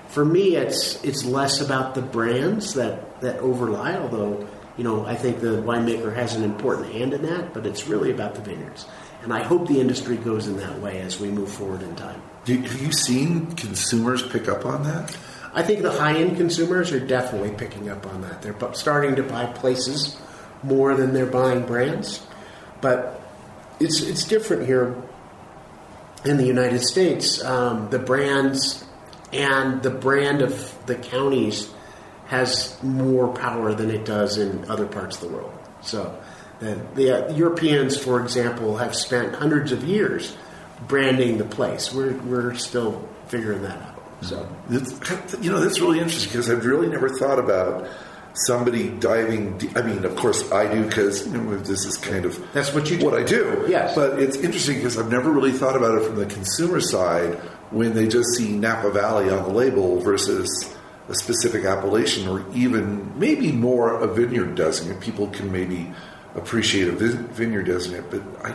for 0.09 0.25
me, 0.25 0.57
it's 0.57 1.03
it's 1.05 1.25
less 1.25 1.61
about 1.61 1.95
the 1.95 2.03
brands 2.03 2.75
that, 2.75 3.21
that 3.21 3.39
overlie, 3.39 3.97
although, 3.97 4.49
you 4.77 4.85
know, 4.85 5.05
I 5.07 5.15
think 5.15 5.41
the 5.41 5.63
winemaker 5.63 6.15
has 6.15 6.35
an 6.35 6.43
important 6.43 6.93
hand 6.93 7.13
in 7.13 7.23
that, 7.23 7.55
but 7.55 7.67
it's 7.67 7.87
really 7.87 8.11
about 8.11 8.35
the 8.35 8.41
vineyards. 8.41 8.87
And 9.23 9.33
I 9.33 9.43
hope 9.43 9.69
the 9.69 9.81
industry 9.81 10.17
goes 10.17 10.47
in 10.47 10.57
that 10.59 10.79
way 10.81 11.01
as 11.01 11.21
we 11.21 11.29
move 11.29 11.51
forward 11.53 11.83
in 11.83 11.95
time. 11.97 12.23
Do, 12.45 12.57
have 12.57 12.81
you 12.81 12.93
seen 12.93 13.53
consumers 13.53 14.27
pick 14.27 14.49
up 14.49 14.65
on 14.65 14.83
that? 14.85 15.17
I 15.53 15.63
think 15.63 15.83
the 15.83 15.93
high 15.93 16.17
end 16.17 16.37
consumers 16.37 16.93
are 16.93 17.05
definitely 17.05 17.51
picking 17.51 17.91
up 17.91 18.07
on 18.07 18.23
that. 18.23 18.41
They're 18.41 18.57
starting 18.75 19.17
to 19.17 19.23
buy 19.23 19.47
places 19.47 20.21
more 20.63 20.95
than 20.95 21.13
they're 21.13 21.27
buying 21.27 21.67
brands. 21.67 22.27
But 22.81 23.21
it's, 23.79 24.01
it's 24.03 24.25
different 24.25 24.67
here 24.67 24.97
in 26.25 26.37
the 26.37 26.47
United 26.47 26.81
States. 26.81 27.43
Um, 27.43 27.91
the 27.91 27.99
brands 27.99 28.85
and 29.33 29.83
the 29.83 29.91
brand 29.91 30.43
of 30.43 30.75
the 30.87 30.95
counties 30.95 31.71
has 32.27 32.81
more 32.83 33.35
power 33.35 33.75
than 33.75 33.91
it 33.91 34.05
does 34.05 34.39
in 34.39 34.71
other 34.71 34.87
parts 34.87 35.21
of 35.21 35.29
the 35.29 35.37
world. 35.37 35.53
So 35.83 36.21
the, 36.61 36.81
the 36.95 37.27
uh, 37.27 37.35
Europeans, 37.35 37.97
for 37.97 38.21
example, 38.21 38.77
have 38.77 38.95
spent 38.95 39.35
hundreds 39.35 39.73
of 39.73 39.83
years 39.85 40.37
branding 40.87 41.39
the 41.39 41.45
place. 41.45 41.93
We're, 41.93 42.17
we're 42.19 42.55
still 42.55 43.09
figuring 43.27 43.63
that 43.63 43.79
out. 43.79 44.03
So. 44.23 44.49
It's, 44.69 44.93
you 45.41 45.51
know, 45.51 45.61
that's 45.61 45.81
really 45.81 45.99
interesting 45.99 46.31
because 46.31 46.51
I've 46.51 46.65
really 46.65 46.89
never 46.89 47.09
thought 47.09 47.39
about 47.39 47.89
somebody 48.35 48.91
diving. 48.91 49.57
Deep. 49.59 49.77
I 49.77 49.83
mean, 49.83 50.05
of 50.05 50.15
course, 50.17 50.51
I 50.53 50.73
do 50.73 50.85
because 50.85 51.27
you 51.27 51.39
know, 51.39 51.57
this 51.57 51.85
is 51.85 51.97
kind 51.97 52.25
of 52.25 52.53
That's 52.53 52.75
what 52.75 52.91
you 52.91 52.99
do. 52.99 53.05
What 53.07 53.15
I 53.15 53.25
do, 53.25 53.65
Yes. 53.69 53.95
But 53.95 54.21
it's 54.21 54.37
interesting 54.37 54.77
because 54.77 54.99
I've 54.99 55.11
never 55.11 55.31
really 55.31 55.53
thought 55.53 55.77
about 55.77 55.97
it 55.97 56.05
from 56.05 56.17
the 56.17 56.27
consumer 56.27 56.81
side 56.81 57.35
when 57.71 57.95
they 57.95 58.07
just 58.07 58.35
see 58.37 58.51
Napa 58.51 58.91
Valley 58.91 59.31
on 59.31 59.45
the 59.45 59.51
label 59.51 60.01
versus 60.01 60.75
a 61.09 61.15
specific 61.15 61.65
appellation 61.65 62.29
or 62.29 62.45
even 62.55 63.19
maybe 63.19 63.53
more 63.53 64.01
a 64.01 64.07
vineyard 64.07 64.55
designate. 64.55 65.01
People 65.01 65.29
can 65.29 65.51
maybe 65.51 65.93
appreciate 66.41 66.89
a 66.89 66.93
vineyard, 66.93 67.65
doesn't 67.65 67.95
it? 67.95 68.11
but 68.11 68.23
I, 68.45 68.55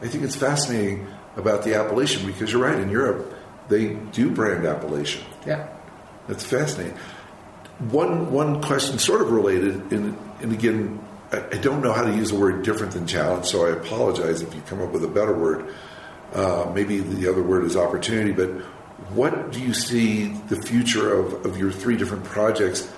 I 0.00 0.08
think 0.08 0.24
it's 0.24 0.36
fascinating 0.36 1.06
about 1.36 1.62
the 1.62 1.74
appellation 1.74 2.26
because 2.26 2.52
you're 2.52 2.62
right. 2.62 2.78
In 2.78 2.90
Europe, 2.90 3.34
they 3.68 3.94
do 4.12 4.30
brand 4.30 4.66
appellation. 4.66 5.24
Yeah. 5.46 5.68
That's 6.28 6.44
fascinating. 6.44 6.96
One 7.90 8.30
one 8.30 8.62
question, 8.62 8.98
sort 8.98 9.22
of 9.22 9.30
related, 9.30 9.92
and, 9.92 10.16
and 10.40 10.52
again, 10.52 11.00
I, 11.32 11.38
I 11.38 11.58
don't 11.58 11.82
know 11.82 11.92
how 11.92 12.04
to 12.04 12.14
use 12.14 12.30
the 12.30 12.36
word 12.36 12.62
different 12.62 12.92
than 12.92 13.06
challenge, 13.06 13.46
so 13.46 13.66
I 13.66 13.70
apologize 13.70 14.42
if 14.42 14.54
you 14.54 14.60
come 14.62 14.80
up 14.80 14.92
with 14.92 15.04
a 15.04 15.08
better 15.08 15.32
word. 15.32 15.74
Uh, 16.32 16.70
maybe 16.74 17.00
the 17.00 17.28
other 17.28 17.42
word 17.42 17.64
is 17.64 17.76
opportunity, 17.76 18.32
but 18.32 18.48
what 19.10 19.52
do 19.52 19.60
you 19.60 19.74
see 19.74 20.28
the 20.48 20.56
future 20.62 21.12
of, 21.12 21.44
of 21.44 21.58
your 21.58 21.70
three 21.70 21.96
different 21.96 22.24
projects 22.24 22.90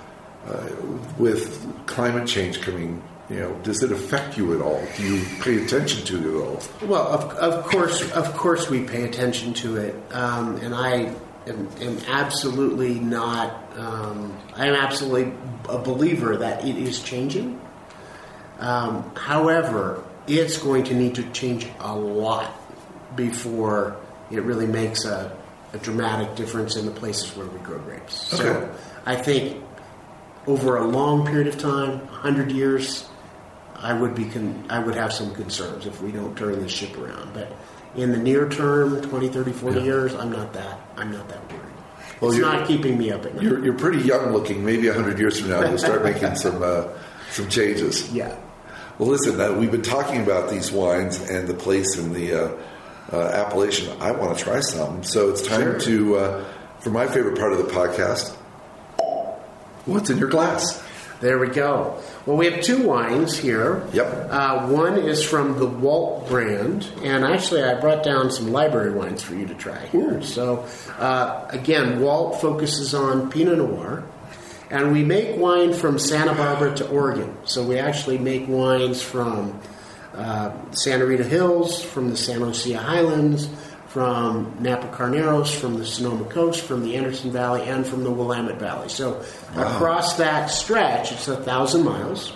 uh, 0.46 0.70
with 1.18 1.86
climate 1.86 2.28
change 2.28 2.60
coming? 2.60 3.02
You 3.30 3.40
know, 3.40 3.54
does 3.62 3.82
it 3.82 3.90
affect 3.90 4.36
you 4.36 4.54
at 4.54 4.60
all? 4.60 4.82
Do 4.96 5.02
you 5.02 5.24
pay 5.40 5.64
attention 5.64 6.04
to 6.06 6.16
it 6.18 6.26
at 6.26 6.46
all? 6.46 6.88
Well, 6.88 7.06
of, 7.06 7.30
of 7.32 7.64
course, 7.64 8.10
of 8.12 8.34
course, 8.34 8.68
we 8.68 8.84
pay 8.84 9.04
attention 9.04 9.54
to 9.54 9.76
it, 9.78 9.94
um, 10.12 10.56
and 10.56 10.74
I 10.74 11.14
am, 11.46 11.68
am 11.80 11.98
absolutely 12.06 13.00
not. 13.00 13.78
Um, 13.78 14.36
I 14.54 14.68
am 14.68 14.74
absolutely 14.74 15.32
a 15.68 15.78
believer 15.78 16.36
that 16.36 16.66
it 16.66 16.76
is 16.76 17.02
changing. 17.02 17.60
Um, 18.58 19.14
however, 19.16 20.04
it's 20.26 20.58
going 20.58 20.84
to 20.84 20.94
need 20.94 21.14
to 21.16 21.22
change 21.30 21.66
a 21.80 21.94
lot 21.96 22.54
before 23.16 23.96
it 24.30 24.42
really 24.42 24.66
makes 24.66 25.04
a, 25.04 25.34
a 25.72 25.78
dramatic 25.78 26.34
difference 26.36 26.76
in 26.76 26.84
the 26.84 26.92
places 26.92 27.34
where 27.36 27.46
we 27.46 27.58
grow 27.60 27.78
grapes. 27.78 28.32
Okay. 28.34 28.42
So, 28.42 28.74
I 29.06 29.16
think 29.16 29.62
over 30.46 30.76
a 30.76 30.86
long 30.86 31.26
period 31.26 31.46
of 31.46 31.58
time, 31.58 32.00
100 32.06 32.52
years, 32.52 33.08
I 33.84 33.92
would 33.92 34.14
be 34.14 34.24
con- 34.24 34.64
I 34.70 34.78
would 34.78 34.94
have 34.96 35.12
some 35.12 35.34
concerns 35.34 35.86
if 35.86 36.00
we 36.02 36.10
don't 36.10 36.36
turn 36.36 36.60
this 36.62 36.72
ship 36.72 36.96
around. 36.98 37.32
But 37.34 37.52
in 37.94 38.10
the 38.12 38.18
near 38.18 38.48
term, 38.48 39.00
20, 39.02 39.28
30, 39.28 39.52
40 39.52 39.78
Yeah. 39.80 39.84
years, 39.84 40.14
I'm 40.14 40.32
not 40.32 40.52
that 40.54 40.80
I'm 40.96 41.12
not 41.12 41.28
that 41.28 41.40
worried. 41.52 41.60
Well, 42.20 42.30
it's 42.30 42.38
you're- 42.38 42.50
not 42.52 42.66
keeping 42.66 42.96
me 42.98 43.10
up 43.12 43.24
at 43.26 43.34
night. 43.34 43.42
You're, 43.44 43.62
you're 43.64 43.74
pretty 43.74 43.98
young 44.02 44.32
looking. 44.32 44.64
Maybe 44.64 44.88
hundred 44.88 45.18
years 45.18 45.38
from 45.38 45.50
now, 45.50 45.60
you'll 45.68 45.78
start 45.78 46.02
making 46.10 46.34
some 46.36 46.62
uh, 46.62 46.84
some 47.30 47.48
changes. 47.48 48.10
yeah. 48.12 48.34
Well, 48.98 49.08
listen, 49.08 49.40
uh, 49.40 49.52
we've 49.52 49.72
been 49.72 49.82
talking 49.82 50.22
about 50.22 50.50
these 50.50 50.70
wines 50.70 51.18
and 51.28 51.48
the 51.48 51.54
place 51.54 51.98
in 51.98 52.12
the 52.12 52.32
uh, 52.32 52.50
uh, 53.12 53.16
appellation. 53.42 53.90
I 54.00 54.12
want 54.12 54.38
to 54.38 54.42
try 54.44 54.60
some, 54.60 55.02
so 55.02 55.28
it's 55.30 55.42
time 55.42 55.62
Sure. 55.62 55.78
to 55.80 56.16
uh, 56.16 56.44
for 56.80 56.90
my 56.90 57.06
favorite 57.08 57.36
part 57.38 57.52
of 57.52 57.58
the 57.58 57.64
podcast. 57.64 58.34
What's 59.86 60.10
in 60.10 60.18
your 60.18 60.28
glass? 60.28 60.82
There 61.24 61.38
we 61.38 61.48
go. 61.48 62.02
Well, 62.26 62.36
we 62.36 62.44
have 62.50 62.60
two 62.60 62.86
wines 62.86 63.34
here. 63.34 63.88
Yep. 63.94 64.28
Uh, 64.30 64.66
one 64.68 64.98
is 64.98 65.24
from 65.24 65.58
the 65.58 65.64
Walt 65.64 66.28
brand, 66.28 66.86
and 67.02 67.24
actually, 67.24 67.62
I 67.62 67.80
brought 67.80 68.04
down 68.04 68.30
some 68.30 68.52
library 68.52 68.92
wines 68.92 69.22
for 69.22 69.34
you 69.34 69.46
to 69.46 69.54
try 69.54 69.86
here. 69.86 70.20
So, 70.20 70.66
uh, 70.98 71.46
again, 71.48 72.02
Walt 72.02 72.42
focuses 72.42 72.92
on 72.92 73.30
Pinot 73.30 73.56
Noir, 73.56 74.04
and 74.68 74.92
we 74.92 75.02
make 75.02 75.38
wine 75.38 75.72
from 75.72 75.98
Santa 75.98 76.34
Barbara 76.34 76.74
to 76.76 76.88
Oregon. 76.90 77.34
So, 77.44 77.64
we 77.64 77.78
actually 77.78 78.18
make 78.18 78.46
wines 78.46 79.00
from 79.00 79.58
uh, 80.12 80.52
Santa 80.72 81.06
Rita 81.06 81.24
Hills, 81.24 81.82
from 81.82 82.10
the 82.10 82.18
Santa 82.18 82.44
Lucia 82.44 82.76
Highlands, 82.76 83.48
from 83.94 84.56
Napa 84.60 84.88
Carneros, 84.88 85.54
from 85.54 85.78
the 85.78 85.86
Sonoma 85.86 86.24
Coast, 86.24 86.62
from 86.62 86.82
the 86.82 86.96
Anderson 86.96 87.30
Valley, 87.30 87.62
and 87.62 87.86
from 87.86 88.02
the 88.02 88.10
Willamette 88.10 88.58
Valley. 88.58 88.88
So 88.88 89.22
across 89.54 90.16
that 90.16 90.46
stretch, 90.46 91.12
it's 91.12 91.28
a 91.28 91.36
thousand 91.36 91.84
miles. 91.84 92.32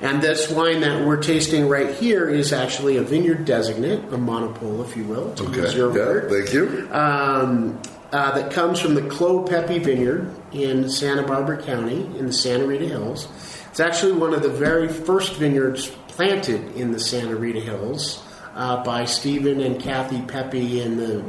And 0.00 0.20
this 0.20 0.50
wine 0.50 0.82
that 0.82 1.06
we're 1.06 1.22
tasting 1.22 1.68
right 1.70 1.94
here 1.94 2.28
is 2.28 2.52
actually 2.52 2.98
a 2.98 3.02
vineyard 3.02 3.46
designate, 3.46 4.04
a 4.12 4.18
monopole, 4.18 4.82
if 4.82 4.94
you 4.94 5.04
will, 5.04 5.32
to 5.36 5.44
use 5.44 5.74
your 5.74 5.88
Yeah, 5.96 6.04
word 6.04 6.30
thank 6.30 6.52
you. 6.52 6.86
um, 6.92 7.80
uh, 8.12 8.32
that 8.38 8.52
comes 8.52 8.78
from 8.78 8.94
the 8.94 9.02
Clos 9.08 9.48
Pepe 9.48 9.78
Vineyard 9.78 10.30
in 10.52 10.90
Santa 10.90 11.22
Barbara 11.22 11.62
County 11.62 12.02
in 12.18 12.26
the 12.26 12.32
Santa 12.34 12.66
Rita 12.66 12.84
Hills. 12.86 13.26
It's 13.70 13.80
actually 13.80 14.12
one 14.12 14.34
of 14.34 14.42
the 14.42 14.50
very 14.50 14.88
first 14.88 15.36
vineyards 15.36 15.88
planted 16.08 16.76
in 16.76 16.92
the 16.92 17.00
Santa 17.00 17.36
Rita 17.36 17.60
Hills 17.60 18.22
uh, 18.54 18.82
by 18.84 19.04
Stephen 19.04 19.60
and 19.60 19.80
Kathy 19.80 20.22
Pepe 20.22 20.80
in 20.80 20.96
the 20.96 21.24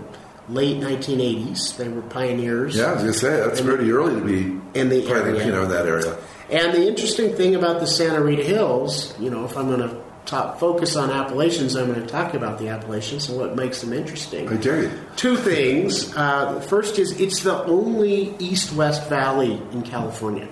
late 0.49 0.77
1980s. 0.77 1.75
They 1.77 1.89
were 1.89 2.01
pioneers. 2.03 2.75
yeah, 2.75 2.85
I 2.85 2.93
was 2.93 3.01
gonna 3.01 3.13
say 3.13 3.37
that's 3.37 3.61
pretty 3.61 3.91
early 3.91 4.19
to 4.19 4.25
be 4.25 4.79
in 4.79 4.89
the 4.89 5.07
area. 5.07 5.43
Pinot 5.43 5.63
in 5.63 5.69
that 5.69 5.87
area. 5.87 6.17
And 6.49 6.73
the 6.73 6.87
interesting 6.87 7.33
thing 7.33 7.55
about 7.55 7.79
the 7.79 7.87
Santa 7.87 8.21
Rita 8.21 8.43
Hills, 8.43 9.19
you 9.19 9.31
know, 9.31 9.45
if 9.45 9.57
I'm 9.57 9.67
going 9.67 9.79
to 9.79 9.99
top 10.25 10.59
focus 10.59 10.95
on 10.95 11.09
appellations, 11.09 11.75
I'm 11.75 11.87
going 11.91 12.01
to 12.01 12.07
talk 12.07 12.33
about 12.35 12.59
the 12.59 12.69
appellations 12.69 13.29
and 13.29 13.39
what 13.39 13.55
makes 13.55 13.81
them 13.81 13.93
interesting. 13.93 14.47
I 14.49 14.57
dare 14.57 14.83
you. 14.83 14.91
Two 15.15 15.37
things. 15.37 16.15
Uh, 16.15 16.59
first 16.61 16.99
is 16.99 17.19
it's 17.19 17.41
the 17.41 17.63
only 17.65 18.35
east-west 18.37 19.07
valley 19.09 19.53
in 19.71 19.81
California. 19.81 20.47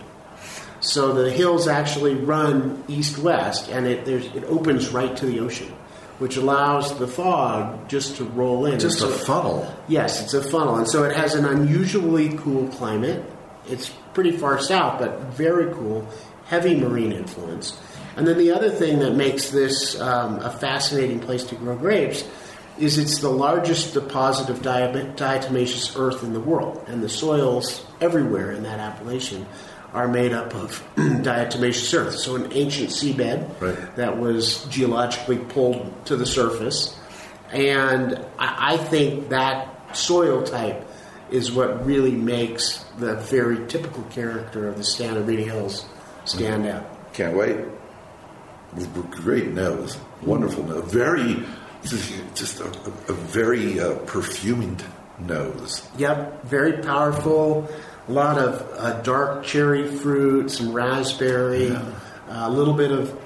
So 0.80 1.14
the 1.14 1.32
hills 1.32 1.68
actually 1.68 2.16
run 2.16 2.84
east-west, 2.88 3.70
and 3.70 3.86
it 3.86 4.06
there's, 4.06 4.26
it 4.28 4.44
opens 4.46 4.90
right 4.90 5.16
to 5.16 5.26
the 5.26 5.40
ocean, 5.40 5.72
which 6.20 6.38
allows 6.38 6.98
the 7.00 7.08
fog 7.08 7.90
just 7.90 8.18
to 8.18 8.24
roll 8.24 8.66
in. 8.66 8.80
Just 8.80 8.98
a 8.98 9.08
so- 9.08 9.12
funnel. 9.12 9.76
Yes, 9.88 10.22
it's 10.22 10.34
a 10.34 10.44
funnel, 10.44 10.76
and 10.76 10.88
so 10.88 11.04
it 11.04 11.16
has 11.16 11.36
an 11.36 11.46
unusually 11.46 12.38
cool 12.38 12.68
climate. 12.70 13.24
It's 13.68 13.90
pretty 14.14 14.32
far 14.32 14.60
south, 14.60 15.00
but 15.00 15.20
very 15.34 15.74
cool, 15.74 16.08
heavy 16.46 16.76
marine 16.76 17.12
influence. 17.12 17.80
And 18.16 18.28
then 18.28 18.38
the 18.38 18.52
other 18.52 18.70
thing 18.70 19.00
that 19.00 19.16
makes 19.16 19.50
this 19.50 20.00
um, 20.00 20.40
a 20.40 20.52
fascinating 20.52 21.20
place 21.20 21.44
to 21.46 21.56
grow 21.56 21.76
grapes 21.76 22.24
is 22.78 22.98
it's 22.98 23.20
the 23.20 23.30
largest 23.30 23.94
deposit 23.94 24.50
of 24.50 24.62
diatomaceous 24.62 26.00
earth 26.00 26.24
in 26.24 26.34
the 26.34 26.40
world, 26.40 26.84
and 26.88 27.04
the 27.04 27.10
soils 27.10 27.86
everywhere 28.02 28.52
in 28.52 28.64
that 28.64 28.80
appellation 28.80 29.46
are 29.94 30.08
made 30.08 30.34
up 30.34 30.54
of 30.56 30.84
diatomaceous 30.96 31.94
earth. 31.98 32.16
So 32.16 32.36
an 32.36 32.52
ancient 32.52 32.90
seabed 32.90 33.62
Right. 33.62 33.96
that 33.96 34.18
was 34.18 34.66
geologically 34.66 35.38
pulled 35.38 36.06
to 36.08 36.16
the 36.16 36.26
surface. 36.26 36.98
And 37.52 38.16
I, 38.40 38.74
I 38.74 38.78
think 38.78 39.30
that 39.30 39.96
soil 39.96 40.44
type 40.44 40.88
is 41.30 41.52
what 41.52 41.86
really 41.86 42.12
makes 42.12 42.84
the 42.98 43.16
very 43.16 43.66
typical 43.68 44.04
character 44.04 44.68
of 44.68 44.78
the 44.78 45.24
Rita 45.26 45.44
Hills 45.44 45.86
stand 46.26 46.66
out. 46.66 47.14
Can't 47.14 47.36
wait. 47.38 47.58
Great 49.12 49.50
nose, 49.50 49.98
wonderful 50.24 50.64
nose, 50.64 50.92
very 50.92 51.44
just 52.34 52.60
a, 52.60 52.66
a, 53.10 53.14
very 53.14 53.80
uh, 53.80 53.96
perfuming 54.06 54.80
nose. 55.20 55.88
Yep, 55.98 56.46
very 56.46 56.82
powerful. 56.82 57.70
A 58.08 58.12
lot 58.12 58.38
of 58.38 58.68
uh, 58.78 59.02
dark 59.02 59.44
cherry 59.46 59.88
fruit, 59.88 60.52
some 60.52 60.74
raspberry, 60.74 61.68
a 62.30 62.50
little 62.50 62.74
bit 62.74 62.92
of 62.92 63.18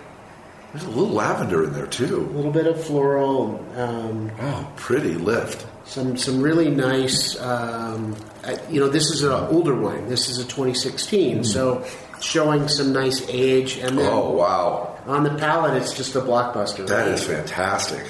There's 0.72 0.84
a 0.86 0.90
little 0.90 1.10
lavender 1.16 1.64
in 1.64 1.74
there 1.74 1.88
too. 1.88 2.30
a 2.32 2.36
little 2.36 2.52
bit 2.52 2.68
of 2.68 2.84
floral. 2.84 3.64
Um, 3.76 4.32
Oh, 4.40 4.72
pretty 4.76 5.16
lift. 5.16 5.66
some 5.86 6.16
some 6.18 6.42
really 6.42 6.70
nice. 6.70 7.40
Um, 7.42 8.16
uh, 8.44 8.56
you 8.70 8.80
know, 8.80 8.88
this 8.88 9.10
is 9.10 9.24
an 9.24 9.32
older 9.32 9.74
wine. 9.74 10.08
This 10.10 10.30
is 10.30 10.38
a 10.38 10.44
2016, 10.44 11.44
so 11.44 11.84
showing 12.22 12.68
some 12.68 12.94
nice 12.94 13.28
age. 13.30 13.78
And 13.78 13.98
then 13.98 14.08
Oh 14.12 14.30
wow, 14.32 14.96
on 15.08 15.24
the 15.24 15.34
palate, 15.36 15.82
it's 15.82 15.94
just 15.98 16.16
a 16.16 16.22
blockbuster. 16.22 16.86
that 16.88 17.06
right? 17.06 17.08
is 17.14 17.24
fantastic. 17.24 18.06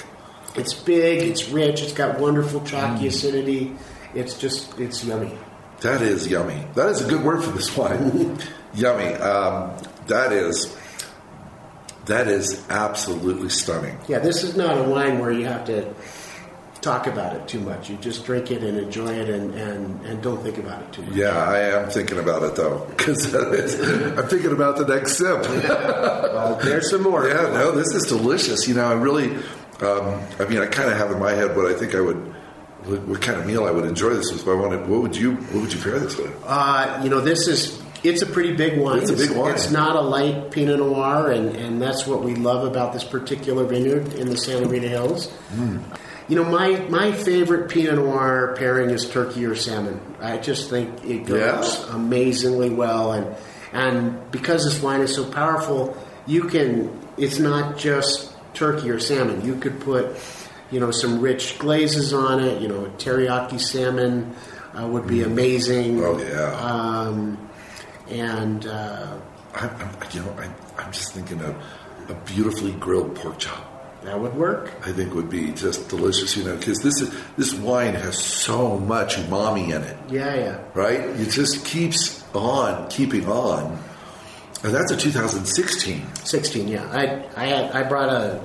It's 0.55 0.73
big. 0.73 1.21
It's 1.29 1.47
rich. 1.49 1.81
It's 1.81 1.93
got 1.93 2.19
wonderful 2.19 2.59
chalky 2.65 3.07
acidity. 3.07 3.73
It's 4.13 4.37
just 4.37 4.77
it's 4.79 5.05
yummy. 5.05 5.37
That 5.81 6.01
is 6.01 6.27
yummy. 6.27 6.65
That 6.75 6.89
is 6.89 7.05
a 7.05 7.09
good 7.09 7.23
word 7.23 7.43
for 7.43 7.51
this 7.51 7.75
wine. 7.77 8.39
yummy. 8.73 9.13
Um, 9.13 9.77
that 10.07 10.31
is 10.33 10.75
that 12.05 12.27
is 12.27 12.65
absolutely 12.69 13.49
stunning. 13.49 13.97
Yeah, 14.07 14.19
this 14.19 14.43
is 14.43 14.55
not 14.55 14.77
a 14.77 14.83
wine 14.83 15.19
where 15.19 15.31
you 15.31 15.45
have 15.45 15.65
to 15.65 15.93
talk 16.81 17.05
about 17.07 17.35
it 17.35 17.47
too 17.47 17.59
much. 17.59 17.89
You 17.89 17.97
just 17.97 18.25
drink 18.25 18.49
it 18.49 18.63
and 18.63 18.77
enjoy 18.77 19.13
it, 19.13 19.29
and 19.29 19.53
and, 19.53 20.05
and 20.05 20.21
don't 20.21 20.41
think 20.41 20.57
about 20.57 20.81
it 20.81 20.93
too 20.93 21.01
much. 21.03 21.13
Yeah, 21.13 21.37
I 21.37 21.59
am 21.59 21.89
thinking 21.89 22.17
about 22.17 22.43
it 22.43 22.55
though, 22.55 22.85
because 22.95 23.33
I'm 23.35 24.27
thinking 24.27 24.51
about 24.51 24.77
the 24.77 24.87
next 24.87 25.17
sip. 25.17 25.41
Well, 25.41 26.55
there's 26.63 26.89
some 26.89 27.03
more. 27.03 27.27
Yeah, 27.37 27.51
no, 27.51 27.71
this 27.71 27.93
is 27.93 28.03
delicious. 28.03 28.67
You 28.67 28.75
know, 28.75 28.85
I 28.85 28.93
really, 28.93 29.35
um, 29.81 30.21
I 30.39 30.45
mean, 30.47 30.59
I 30.59 30.67
kind 30.67 30.89
of 30.89 30.97
have 30.97 31.11
in 31.11 31.19
my 31.19 31.31
head 31.33 31.55
what 31.57 31.65
I 31.65 31.73
think 31.73 31.93
I 31.93 31.99
would, 31.99 32.26
what, 32.89 33.21
kind 33.21 33.39
of 33.39 33.45
meal 33.45 33.65
I 33.65 33.71
would 33.71 33.85
enjoy 33.85 34.09
this 34.13 34.31
with. 34.31 34.45
But 34.45 34.51
I 34.51 34.55
wanted, 34.55 34.87
what 34.87 35.01
would 35.01 35.15
you, 35.15 35.33
what 35.35 35.61
would 35.61 35.73
you 35.73 35.79
pair 35.81 35.99
this 35.99 36.17
with? 36.17 36.33
Uh, 36.45 37.01
you 37.03 37.09
know, 37.09 37.21
this 37.21 37.47
is 37.47 37.81
it's 38.03 38.21
a 38.21 38.25
pretty 38.25 38.55
big 38.55 38.79
wine. 38.79 38.99
It's 38.99 39.09
a 39.09 39.15
big 39.15 39.31
wine. 39.31 39.53
It's 39.53 39.71
not 39.71 39.95
a 39.95 40.01
light 40.01 40.51
Pinot 40.51 40.79
Noir, 40.79 41.31
and, 41.31 41.55
and 41.55 41.81
that's 41.81 42.05
what 42.05 42.23
we 42.23 42.35
love 42.35 42.65
about 42.65 42.93
this 42.93 43.03
particular 43.03 43.65
vineyard 43.65 44.13
in 44.13 44.29
the 44.29 44.37
Santa 44.37 44.67
Rita 44.67 44.87
Hills. 44.87 45.29
Hmm. 45.49 45.79
You 46.27 46.35
know, 46.35 46.43
my 46.43 46.77
my 46.89 47.11
favorite 47.11 47.69
Pinot 47.69 47.95
Noir 47.95 48.55
pairing 48.57 48.89
is 48.89 49.09
turkey 49.09 49.45
or 49.45 49.55
salmon. 49.55 49.99
I 50.21 50.37
just 50.37 50.69
think 50.69 51.05
it 51.05 51.25
goes 51.25 51.39
Yeah? 51.79 51.95
amazingly 51.95 52.69
well, 52.69 53.13
and 53.13 53.35
and 53.71 54.31
because 54.31 54.65
this 54.65 54.81
wine 54.81 55.01
is 55.01 55.15
so 55.15 55.29
powerful, 55.31 55.97
you 56.25 56.43
can. 56.43 56.99
It's 57.17 57.39
not 57.39 57.77
just 57.77 58.31
turkey 58.53 58.89
or 58.89 58.99
salmon. 58.99 59.43
You 59.43 59.55
could 59.55 59.79
put, 59.79 60.17
you 60.71 60.79
know, 60.79 60.91
some 60.91 61.19
rich 61.21 61.57
glazes 61.59 62.13
on 62.13 62.43
it. 62.43 62.61
You 62.61 62.67
know, 62.67 62.85
teriyaki 62.97 63.59
salmon 63.59 64.35
uh, 64.77 64.87
would 64.87 65.07
be 65.07 65.23
amazing. 65.23 66.03
Oh, 66.03 66.17
yeah. 66.17 66.51
Um, 66.59 67.49
and 68.09 68.65
uh, 68.67 69.17
I'm, 69.55 69.69
I'm, 69.69 69.89
you 70.11 70.21
know, 70.21 70.35
I, 70.37 70.49
I'm 70.81 70.91
just 70.91 71.13
thinking 71.13 71.41
of 71.41 71.55
a 72.09 72.13
beautifully 72.25 72.71
grilled 72.73 73.15
pork 73.15 73.39
chop. 73.39 74.03
that 74.03 74.19
would 74.19 74.33
work. 74.35 74.71
I 74.85 74.91
think 74.91 75.13
would 75.13 75.29
be 75.29 75.51
just 75.51 75.89
delicious. 75.89 76.37
You 76.37 76.43
know, 76.45 76.55
because 76.55 76.79
this 76.79 77.01
is 77.01 77.13
this 77.37 77.53
wine 77.53 77.95
has 77.95 78.17
so 78.17 78.77
much 78.77 79.15
umami 79.15 79.75
in 79.75 79.81
it. 79.83 79.97
Yeah, 80.09 80.35
yeah. 80.35 80.59
right? 80.73 81.01
It 81.01 81.29
just 81.29 81.65
keeps 81.65 82.23
on 82.33 82.89
keeping 82.89 83.27
on. 83.27 83.77
And 84.63 84.73
that's 84.73 84.91
a 84.91 84.97
2016. 84.97 86.15
16, 86.23 86.67
yeah. 86.67 86.83
I 86.91 87.25
I 87.35 87.45
had, 87.45 87.71
I 87.71 87.83
brought 87.87 88.09
a 88.09 88.43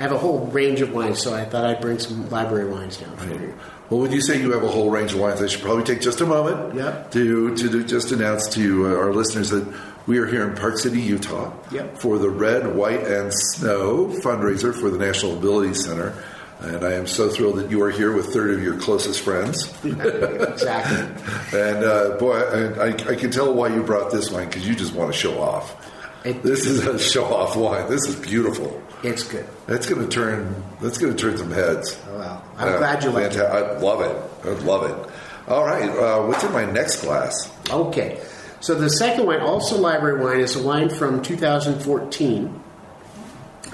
I 0.00 0.04
have 0.04 0.12
a 0.12 0.18
whole 0.18 0.46
range 0.46 0.80
of 0.80 0.94
wines, 0.94 1.20
so 1.22 1.34
I 1.34 1.44
thought 1.44 1.64
I'd 1.66 1.82
bring 1.82 1.98
some 1.98 2.30
library 2.30 2.70
wines 2.70 2.96
down 2.96 3.14
for 3.18 3.28
you. 3.34 3.54
Well, 3.90 4.00
when 4.00 4.12
you 4.12 4.22
say 4.22 4.40
you 4.40 4.50
have 4.52 4.62
a 4.62 4.68
whole 4.68 4.88
range 4.88 5.12
of 5.12 5.20
wines, 5.20 5.42
I 5.42 5.46
should 5.46 5.60
probably 5.60 5.84
take 5.84 6.00
just 6.00 6.22
a 6.22 6.26
moment 6.26 6.74
Yep. 6.74 7.10
to, 7.10 7.54
to 7.54 7.68
do- 7.68 7.84
just 7.84 8.10
announce 8.10 8.48
to 8.54 8.86
uh, 8.86 8.96
our 8.96 9.12
listeners 9.12 9.50
that 9.50 9.66
we 10.06 10.16
are 10.16 10.24
here 10.26 10.48
in 10.48 10.56
Park 10.56 10.78
City, 10.78 11.02
Utah 11.02 11.52
Yep. 11.70 11.98
for 11.98 12.16
the 12.18 12.30
Red, 12.30 12.74
White, 12.74 13.06
and 13.06 13.30
Snow 13.34 14.06
fundraiser 14.24 14.74
for 14.74 14.88
the 14.88 14.96
National 14.96 15.36
Ability 15.36 15.74
Center. 15.74 16.14
And 16.60 16.82
I 16.82 16.92
am 16.94 17.06
so 17.06 17.28
thrilled 17.28 17.56
that 17.56 17.70
you 17.70 17.82
are 17.82 17.90
here 17.90 18.14
with 18.14 18.32
30 18.32 18.54
of 18.54 18.62
your 18.62 18.78
closest 18.78 19.20
friends. 19.20 19.66
exactly. 19.84 21.26
And 21.60 21.84
uh, 21.84 22.16
boy, 22.16 22.38
I, 22.38 22.84
I, 22.84 22.86
I 22.88 23.14
can 23.16 23.30
tell 23.30 23.52
why 23.52 23.68
you 23.74 23.82
brought 23.82 24.10
this 24.10 24.30
wine 24.30 24.46
because 24.48 24.66
you 24.66 24.74
just 24.74 24.94
want 24.94 25.12
to 25.12 25.18
show 25.18 25.42
off. 25.42 25.76
It- 26.24 26.42
this 26.42 26.66
is 26.66 26.86
a 26.86 26.98
show 26.98 27.24
off 27.24 27.56
wine. 27.56 27.88
This 27.88 28.06
is 28.06 28.16
beautiful. 28.16 28.80
It's 29.02 29.22
good. 29.22 29.46
That's 29.66 29.86
going 29.86 30.02
to 30.02 30.08
turn. 30.08 30.54
That's 30.82 30.98
going 30.98 31.16
to 31.16 31.18
turn 31.18 31.38
some 31.38 31.50
heads. 31.50 31.96
Oh, 32.12 32.18
well. 32.18 32.44
I'm 32.58 32.76
glad 32.78 33.02
you 33.02 33.10
like 33.10 33.32
it. 33.32 33.40
I 33.40 33.78
love 33.78 34.00
it. 34.02 34.16
I 34.44 34.48
love 34.64 34.90
it. 34.90 35.10
All 35.48 35.64
right, 35.64 35.88
uh, 35.88 36.22
what's 36.26 36.44
in 36.44 36.52
my 36.52 36.64
next 36.70 37.02
glass? 37.02 37.50
Okay. 37.70 38.20
So 38.60 38.74
the 38.74 38.90
second 38.90 39.26
wine, 39.26 39.40
also 39.40 39.78
library 39.78 40.22
wine, 40.22 40.40
is 40.40 40.54
a 40.54 40.62
wine 40.62 40.90
from 40.90 41.22
2014. 41.22 42.60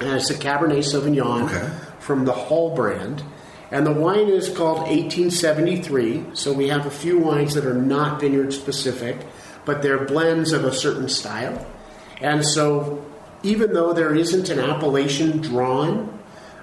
And 0.01 0.09
it's 0.11 0.31
a 0.31 0.35
Cabernet 0.35 0.79
Sauvignon 0.85 1.47
Okay. 1.47 1.69
from 1.99 2.25
the 2.25 2.33
Hall 2.33 2.75
brand. 2.77 3.23
And 3.73 3.85
the 3.85 3.93
wine 3.93 4.29
is 4.29 4.49
called 4.49 4.79
1873. 4.87 6.25
So 6.35 6.53
we 6.53 6.69
have 6.69 6.87
a 6.87 6.91
few 6.91 7.19
wines 7.19 7.55
that 7.55 7.67
are 7.67 7.75
not 7.75 8.21
vineyard 8.21 8.53
specific, 8.53 9.17
but 9.65 9.83
they're 9.83 10.05
blends 10.05 10.53
of 10.53 10.65
a 10.65 10.73
certain 10.73 11.09
style. 11.09 11.67
And 12.21 12.45
so 12.45 13.05
even 13.43 13.73
though 13.73 13.93
there 13.93 14.15
isn't 14.15 14.49
an 14.49 14.59
appellation 14.59 15.41
drawn, 15.41 16.13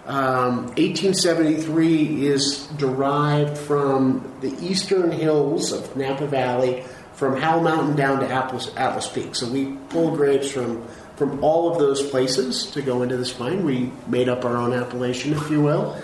um, 0.05 0.65
1873 0.75 2.25
is 2.25 2.67
derived 2.77 3.57
from 3.57 4.33
the 4.41 4.53
eastern 4.61 5.11
hills 5.11 5.71
of 5.71 5.95
Napa 5.95 6.27
Valley, 6.27 6.83
from 7.13 7.39
Howell 7.39 7.63
Mountain 7.63 7.95
down 7.95 8.19
to 8.19 8.27
Atlas, 8.27 8.71
Atlas 8.75 9.07
Peak. 9.07 9.35
So 9.35 9.47
we 9.47 9.77
pull 9.89 10.15
grapes 10.15 10.51
from 10.51 10.85
from 11.15 11.43
all 11.43 11.71
of 11.71 11.77
those 11.77 12.01
places 12.09 12.65
to 12.71 12.81
go 12.81 13.03
into 13.03 13.15
this 13.17 13.37
wine. 13.37 13.63
We 13.63 13.91
made 14.07 14.29
up 14.29 14.45
our 14.45 14.57
own 14.57 14.73
appellation, 14.73 15.33
if 15.33 15.49
you 15.49 15.61
will. 15.61 15.95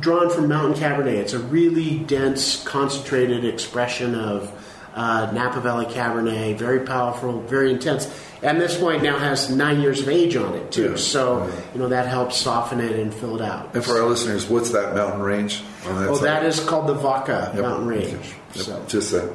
Drawn 0.00 0.30
from 0.30 0.48
Mountain 0.48 0.82
Cabernet, 0.82 1.14
it's 1.14 1.32
a 1.32 1.38
really 1.38 1.98
dense, 2.00 2.62
concentrated 2.64 3.44
expression 3.44 4.14
of 4.14 4.52
uh, 4.98 5.30
Napa 5.32 5.60
Valley 5.60 5.86
Cabernet. 5.86 6.56
Very 6.58 6.80
powerful, 6.80 7.40
very 7.42 7.70
intense. 7.70 8.08
And 8.42 8.60
this 8.60 8.78
wine 8.78 9.02
now 9.02 9.18
has 9.18 9.50
nine 9.50 9.80
years 9.80 10.00
of 10.00 10.08
age 10.08 10.36
on 10.36 10.54
it 10.54 10.70
too, 10.70 10.90
Yeah. 10.90 10.96
so 10.96 11.50
you 11.74 11.80
know 11.80 11.88
that 11.88 12.06
helps 12.06 12.36
soften 12.36 12.80
it 12.80 12.92
and 12.98 13.12
fill 13.12 13.34
it 13.36 13.42
out. 13.42 13.74
And 13.74 13.84
for 13.84 14.00
our 14.00 14.06
listeners, 14.08 14.46
what's 14.48 14.70
that 14.70 14.94
mountain 14.94 15.22
range 15.22 15.62
on 15.86 15.96
that 16.00 16.08
Oh, 16.08 16.14
side? 16.16 16.24
that 16.24 16.44
is 16.44 16.60
called 16.60 16.86
the 16.88 16.94
Vaca 16.94 17.50
Yep. 17.54 17.62
Mountain 17.64 17.86
Range. 17.88 18.12
Yep. 18.54 18.64
So 18.64 18.82
Just 18.86 19.10
to 19.12 19.32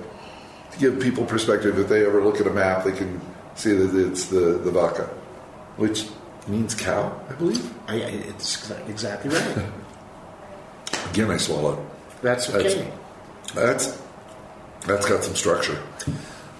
give 0.79 0.99
people 0.99 1.25
perspective, 1.25 1.77
if 1.79 1.87
they 1.89 2.05
ever 2.05 2.23
look 2.23 2.39
at 2.39 2.47
a 2.47 2.51
map, 2.53 2.83
they 2.85 2.91
can 2.93 3.19
see 3.55 3.73
that 3.73 3.93
it's 4.07 4.25
the 4.25 4.59
the 4.63 4.71
vaca, 4.71 5.09
which 5.77 6.07
means 6.47 6.73
cow, 6.75 7.11
I 7.29 7.33
believe. 7.33 7.63
I, 7.87 7.95
I- 7.95 8.23
it's 8.29 8.71
exactly 8.87 9.31
right. 9.31 9.57
Again, 11.11 11.29
I 11.31 11.37
swallowed. 11.37 11.79
That's 12.21 12.49
okay. 12.49 12.89
That's 13.53 13.85
that's 13.87 13.97
got 14.85 15.23
some 15.23 15.35
structure. 15.35 15.81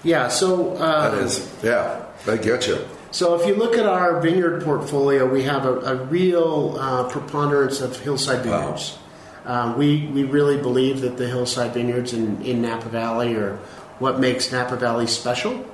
Yeah. 0.02 0.28
So 0.28 0.76
uh, 0.76 1.10
That 1.10 1.22
is, 1.22 1.52
yeah, 1.62 2.04
I 2.26 2.36
get 2.36 2.66
you. 2.66 2.78
So 3.10 3.40
if 3.40 3.46
you 3.46 3.54
look 3.54 3.76
at 3.76 3.86
our 3.86 4.20
vineyard 4.20 4.62
portfolio, 4.64 5.24
we 5.26 5.44
have 5.44 5.64
a, 5.66 5.78
a 5.80 5.94
real 5.96 6.76
uh, 6.80 7.04
preponderance 7.08 7.80
of 7.80 7.98
hillside 8.00 8.42
vineyards. 8.42 8.98
Um, 9.44 9.76
we 9.78 10.06
we 10.06 10.24
really 10.24 10.56
believe 10.56 11.00
that 11.02 11.16
the 11.16 11.28
hillside 11.28 11.74
vineyards 11.74 12.12
in, 12.12 12.42
in 12.42 12.62
Napa 12.62 12.88
Valley 12.88 13.34
are 13.34 13.56
what 13.98 14.18
makes 14.18 14.50
Napa 14.50 14.76
Valley 14.76 15.06
special. 15.06 15.64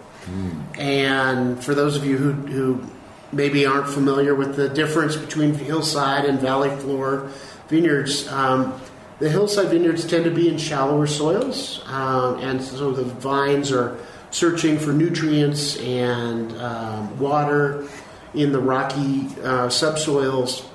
And 0.78 1.62
for 1.64 1.74
those 1.74 1.96
of 1.96 2.04
you 2.04 2.18
who, 2.18 2.32
who 2.32 2.86
maybe 3.32 3.64
aren't 3.66 3.88
familiar 3.88 4.34
with 4.34 4.54
the 4.54 4.68
difference 4.68 5.16
between 5.16 5.54
hillside 5.54 6.24
and 6.24 6.38
valley 6.38 6.70
floor 6.76 7.30
vineyards, 7.68 8.28
um, 8.28 8.78
the 9.20 9.28
hillside 9.28 9.68
vineyards 9.68 10.06
tend 10.06 10.24
to 10.24 10.30
be 10.30 10.48
in 10.48 10.58
shallower 10.58 11.06
soils, 11.06 11.82
um, 11.86 12.38
and 12.40 12.60
so 12.60 12.90
the 12.90 13.04
vines 13.04 13.70
are 13.70 13.98
searching 14.30 14.78
for 14.78 14.92
nutrients 14.92 15.76
and 15.78 16.52
um, 16.58 17.18
water 17.18 17.86
in 18.34 18.52
the 18.52 18.60
rocky 18.60 19.28
uh, 19.42 19.68
subsoils. 19.68 20.66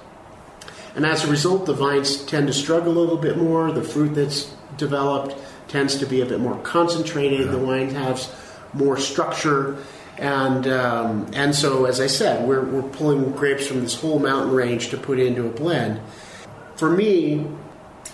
And 0.96 1.06
as 1.06 1.26
a 1.26 1.28
result, 1.30 1.66
the 1.66 1.74
vines 1.74 2.24
tend 2.24 2.48
to 2.48 2.54
struggle 2.54 2.94
a 2.94 3.00
little 3.00 3.18
bit 3.18 3.38
more. 3.38 3.72
The 3.72 3.84
fruit 3.84 4.14
that's 4.14 4.54
developed 4.78 5.36
tends 5.68 5.98
to 5.98 6.06
be 6.06 6.22
a 6.22 6.26
bit 6.26 6.40
more 6.40 6.58
concentrated. 6.62 7.50
The 7.50 7.58
wine 7.58 7.90
has 7.92 8.34
more 8.74 8.98
structure. 8.98 9.78
And, 10.18 10.68
um, 10.68 11.30
and 11.34 11.54
so, 11.54 11.86
as 11.86 12.00
I 12.00 12.08
said, 12.08 12.48
we're, 12.48 12.64
we're 12.64 12.90
pulling 12.90 13.32
grapes 13.32 13.68
from 13.68 13.82
this 13.82 14.00
whole 14.00 14.20
mountain 14.20 14.54
range 14.54 14.90
to 14.90 14.98
put 14.98 15.20
into 15.20 15.46
a 15.46 15.50
blend. 15.50 16.00
For 16.78 16.90
me, 16.90 17.46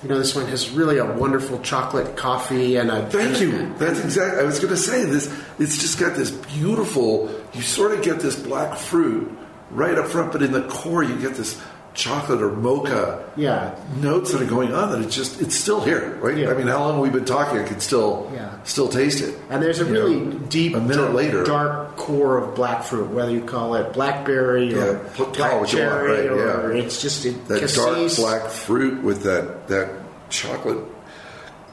you 0.04 0.10
know, 0.10 0.18
this 0.18 0.36
one 0.36 0.48
has 0.48 0.72
really 0.72 0.98
a 0.98 1.06
wonderful 1.06 1.60
chocolate 1.60 2.18
coffee 2.18 2.78
and 2.78 2.90
a. 2.90 3.08
Thank 3.10 3.40
you. 3.40 3.72
That's 3.76 4.04
exactly. 4.04 4.42
I 4.42 4.44
was 4.44 4.60
going 4.60 4.72
to 4.74 4.78
say 4.78 5.06
this. 5.06 5.32
It's 5.60 5.80
just 5.80 6.00
got 6.00 6.16
this 6.16 6.32
beautiful. 6.32 7.30
You 7.54 7.62
sort 7.62 7.92
of 7.92 8.04
get 8.04 8.20
this 8.20 8.36
black 8.36 8.78
fruit 8.78 9.32
right 9.70 9.98
up 9.98 10.08
front, 10.08 10.32
but 10.32 10.42
in 10.42 10.52
the 10.52 10.68
core 10.68 11.04
you 11.04 11.20
get 11.20 11.36
this 11.36 11.62
chocolate 11.94 12.42
or 12.42 12.52
mocha 12.52 13.20
Yeah. 13.36 13.72
notes 14.00 14.32
that 14.32 14.42
are 14.42 14.46
going 14.46 14.74
on. 14.74 14.92
That 14.92 15.02
it's 15.02 15.16
just 15.16 15.42
it's 15.42 15.56
still 15.56 15.82
here, 15.82 16.18
right? 16.22 16.38
Yeah. 16.38 16.50
I 16.52 16.54
mean, 16.54 16.68
how 16.68 16.80
long 16.80 17.00
we've 17.02 17.12
we 17.12 17.20
been 17.20 17.26
talking? 17.28 17.60
I 17.60 17.64
can 17.64 17.80
still 17.82 18.32
Yeah. 18.34 18.50
still 18.64 18.88
taste 18.88 19.22
it. 19.22 19.36
And 19.50 19.62
there's 19.62 19.82
a 19.82 19.86
You 19.86 19.92
really 19.92 20.16
know, 20.22 20.38
deep, 20.50 20.74
a 20.76 20.80
minute 20.80 20.96
dark, 20.98 21.14
later. 21.14 21.44
dark 21.44 21.98
core 21.98 22.38
of 22.38 22.56
black 22.56 22.84
fruit, 22.84 23.10
whether 23.12 23.32
you 23.32 23.42
call 23.42 23.76
it 23.76 23.92
blackberry 23.92 24.74
or 24.74 24.96
put- 25.16 25.16
call 25.18 25.28
it 25.28 25.38
black 25.38 25.52
what 25.52 25.58
want, 25.60 25.70
cherry, 25.70 26.28
right, 26.28 26.32
or 26.32 26.74
yeah. 26.74 26.82
it's 26.84 27.02
just 27.02 27.26
it, 27.26 27.48
that 27.50 27.60
cassis. 27.60 28.16
dark 28.16 28.16
black 28.42 28.50
fruit 28.52 29.04
with 29.04 29.24
that 29.24 29.68
that 29.68 29.90
chocolate 30.30 30.80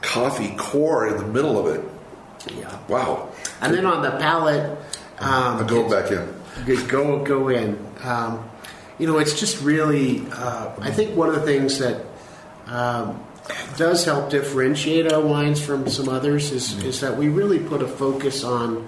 coffee 0.01 0.53
core 0.57 1.07
in 1.07 1.17
the 1.17 1.25
middle 1.25 1.57
of 1.57 1.73
it. 1.73 1.81
Yeah. 2.57 2.67
Wow. 2.87 3.29
And 3.61 3.73
then 3.73 3.85
on 3.85 4.01
the 4.01 4.11
palate, 4.11 4.77
um, 5.19 5.59
I'm 5.59 5.67
going 5.67 5.89
back 5.89 6.11
in. 6.11 6.27
Go 6.87 7.23
go 7.23 7.47
in. 7.49 7.77
Um, 8.03 8.48
you 8.99 9.07
know, 9.07 9.17
it's 9.17 9.39
just 9.39 9.61
really. 9.63 10.23
Uh, 10.31 10.71
I 10.79 10.91
think 10.91 11.15
one 11.15 11.29
of 11.29 11.35
the 11.35 11.41
things 11.41 11.79
that 11.79 12.05
um, 12.67 13.23
does 13.77 14.05
help 14.05 14.29
differentiate 14.29 15.11
our 15.11 15.21
wines 15.21 15.63
from 15.63 15.89
some 15.89 16.09
others 16.09 16.51
is 16.51 16.83
is 16.83 16.99
that 16.99 17.17
we 17.17 17.29
really 17.29 17.59
put 17.59 17.81
a 17.81 17.87
focus 17.87 18.43
on 18.43 18.87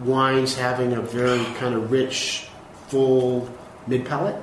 wines 0.00 0.54
having 0.54 0.92
a 0.92 1.00
very 1.00 1.44
kind 1.54 1.74
of 1.74 1.90
rich, 1.90 2.48
full 2.88 3.50
mid 3.86 4.04
palate. 4.04 4.42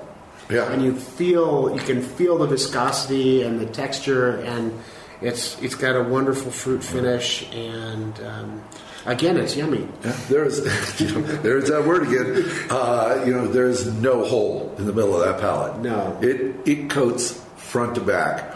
Yeah. 0.49 0.71
and 0.73 0.84
you 0.84 0.93
feel 0.93 1.73
you 1.73 1.80
can 1.80 2.02
feel 2.02 2.38
the 2.38 2.47
viscosity 2.47 3.43
and 3.43 3.60
the 3.62 3.65
texture, 3.67 4.41
and 4.41 4.78
it's 5.21 5.62
it's 5.62 5.76
got 5.76 5.95
a 5.95 6.04
wonderful 6.04 6.52
fruit 6.52 6.84
finish, 6.84 7.49
and 7.54 8.19
um, 8.21 8.63
again, 9.06 9.38
it's 9.38 9.56
yummy. 9.56 9.88
Yeah, 10.04 10.18
there's 10.30 10.62
there's 11.44 11.70
that 11.70 11.84
word 11.86 12.04
again. 12.08 12.50
Uh, 12.70 13.24
you 13.26 13.34
know, 13.34 13.48
there's 13.48 13.86
no 14.02 14.24
hole 14.26 14.74
in 14.78 14.86
the 14.86 14.94
middle 14.94 15.16
of 15.20 15.26
that 15.26 15.39
palate. 15.42 15.80
No. 15.82 16.18
it 16.22 16.56
it 16.68 16.89
coats 16.89 17.39
front 17.58 17.96
to 17.96 18.02
back, 18.02 18.56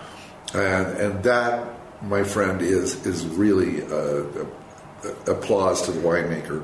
and 0.53 0.87
and 0.97 1.23
that, 1.23 1.67
my 2.03 2.23
friend, 2.23 2.61
is 2.61 3.05
is 3.05 3.25
really 3.27 3.83
uh, 3.83 4.23
applause 5.27 5.81
to 5.83 5.91
the 5.91 5.99
winemaker 6.01 6.63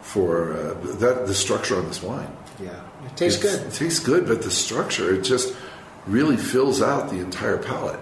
for 0.00 0.52
uh, 0.54 0.74
that 0.98 1.26
the 1.26 1.34
structure 1.34 1.76
on 1.76 1.86
this 1.86 2.02
wine. 2.02 2.30
Yeah, 2.62 2.70
it 3.04 3.16
tastes 3.16 3.42
It's- 3.44 3.58
good. 3.58 3.66
It 3.66 3.74
tastes 3.76 4.00
good, 4.00 4.26
but 4.26 4.42
the 4.42 4.50
structure 4.50 5.12
it 5.14 5.22
just 5.22 5.54
really 6.06 6.36
fills 6.36 6.80
out 6.82 7.10
the 7.10 7.18
entire 7.18 7.58
palate. 7.58 8.00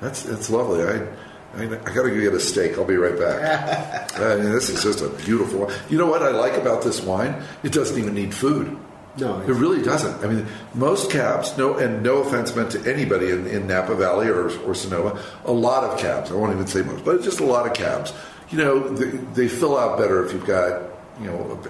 That's 0.00 0.22
that's 0.22 0.50
lovely. 0.50 0.82
I 0.82 1.06
I, 1.56 1.62
I 1.64 1.66
got 1.66 2.02
to 2.02 2.10
go 2.10 2.20
get 2.20 2.34
a 2.34 2.40
steak. 2.40 2.78
I'll 2.78 2.84
be 2.84 2.96
right 2.96 3.18
back. 3.18 4.14
I 4.14 4.34
mean, 4.36 4.46
uh, 4.46 4.52
this 4.52 4.68
is 4.68 4.82
just 4.82 5.00
a 5.00 5.08
beautiful. 5.24 5.60
wine. 5.60 5.74
You 5.88 5.98
know 5.98 6.06
what 6.06 6.22
I 6.22 6.30
like 6.30 6.54
about 6.54 6.82
this 6.82 7.02
wine? 7.02 7.42
It 7.62 7.72
doesn't 7.72 7.98
even 7.98 8.14
need 8.14 8.34
food. 8.34 8.76
No, 9.16 9.40
It 9.40 9.48
really 9.48 9.82
doesn't. 9.82 10.24
I 10.24 10.32
mean, 10.32 10.46
most 10.74 11.10
cabs, 11.10 11.56
no, 11.58 11.76
and 11.76 12.04
no 12.04 12.18
offense 12.18 12.54
meant 12.54 12.70
to 12.72 12.92
anybody 12.92 13.30
in, 13.30 13.48
in 13.48 13.66
Napa 13.66 13.96
Valley 13.96 14.28
or, 14.28 14.48
or 14.60 14.74
Sonoma, 14.74 15.20
a 15.44 15.50
lot 15.50 15.82
of 15.82 15.98
cabs, 15.98 16.30
I 16.30 16.34
won't 16.34 16.52
even 16.52 16.68
say 16.68 16.82
most, 16.82 17.04
but 17.04 17.20
just 17.22 17.40
a 17.40 17.44
lot 17.44 17.66
of 17.66 17.74
cabs, 17.74 18.12
you 18.50 18.58
know, 18.58 18.88
they, 18.88 19.06
they 19.34 19.48
fill 19.48 19.76
out 19.76 19.98
better 19.98 20.24
if 20.24 20.32
you've 20.32 20.46
got, 20.46 20.82
you 21.20 21.26
know, 21.26 21.60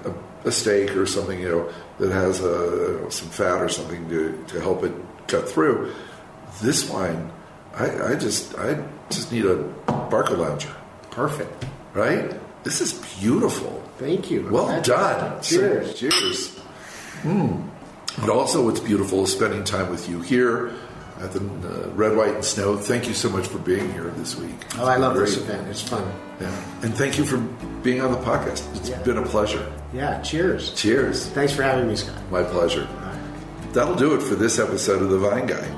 a, 0.44 0.48
a 0.48 0.52
steak 0.52 0.94
or 0.94 1.06
something, 1.06 1.40
you 1.40 1.48
know, 1.48 1.72
that 1.98 2.12
has 2.12 2.40
a, 2.40 3.10
some 3.10 3.28
fat 3.30 3.62
or 3.62 3.70
something 3.70 4.06
to, 4.10 4.44
to 4.48 4.60
help 4.60 4.82
it 4.82 4.92
cut 5.26 5.48
through. 5.48 5.94
This 6.60 6.90
wine, 6.90 7.30
I, 7.78 8.12
I 8.12 8.14
just, 8.16 8.56
I 8.58 8.82
just 9.10 9.30
need 9.32 9.44
a 9.46 9.56
Barca 10.10 10.34
Lounger, 10.34 10.74
perfect. 11.10 11.64
right? 11.94 12.34
This 12.64 12.80
is 12.80 12.92
beautiful. 13.20 13.82
Thank 13.98 14.30
you. 14.30 14.48
Well 14.50 14.66
That's- 14.66 14.86
done. 14.86 15.42
Cheers. 15.42 15.94
cheers. 15.98 16.60
Mm. 17.22 17.68
But 18.20 18.30
also, 18.30 18.64
what's 18.64 18.80
beautiful 18.80 19.22
is 19.24 19.32
spending 19.32 19.62
time 19.64 19.90
with 19.90 20.08
you 20.08 20.20
here 20.20 20.72
at 21.20 21.32
the 21.32 21.40
uh, 21.40 21.88
Red, 21.94 22.16
White, 22.16 22.34
and 22.34 22.44
Snow. 22.44 22.76
Thank 22.76 23.06
you 23.08 23.14
so 23.14 23.28
much 23.28 23.46
for 23.46 23.58
being 23.58 23.92
here 23.92 24.10
this 24.16 24.36
week. 24.36 24.54
Oh, 24.76 24.84
I 24.86 24.96
love 24.96 25.14
this 25.16 25.36
event. 25.36 25.68
It's 25.68 25.82
fun. 25.82 26.04
Yeah. 26.40 26.64
And 26.82 26.94
thank 26.94 27.16
you 27.18 27.24
for 27.24 27.38
being 27.82 28.00
on 28.00 28.10
the 28.12 28.18
podcast. 28.18 28.62
It's 28.76 28.88
Yeah. 28.88 29.02
been 29.02 29.18
a 29.18 29.24
pleasure. 29.26 29.64
Yeah. 29.92 30.20
Cheers. 30.22 30.72
Cheers. 30.74 31.26
Thanks 31.28 31.52
for 31.52 31.62
having 31.62 31.88
me, 31.88 31.96
Scott. 31.96 32.16
My 32.30 32.42
pleasure. 32.42 32.86
That'll 33.72 33.94
do 33.96 34.14
it 34.14 34.22
for 34.22 34.34
this 34.34 34.58
episode 34.58 35.02
of 35.02 35.10
The 35.10 35.18
Vine 35.18 35.46
Guy. 35.46 35.68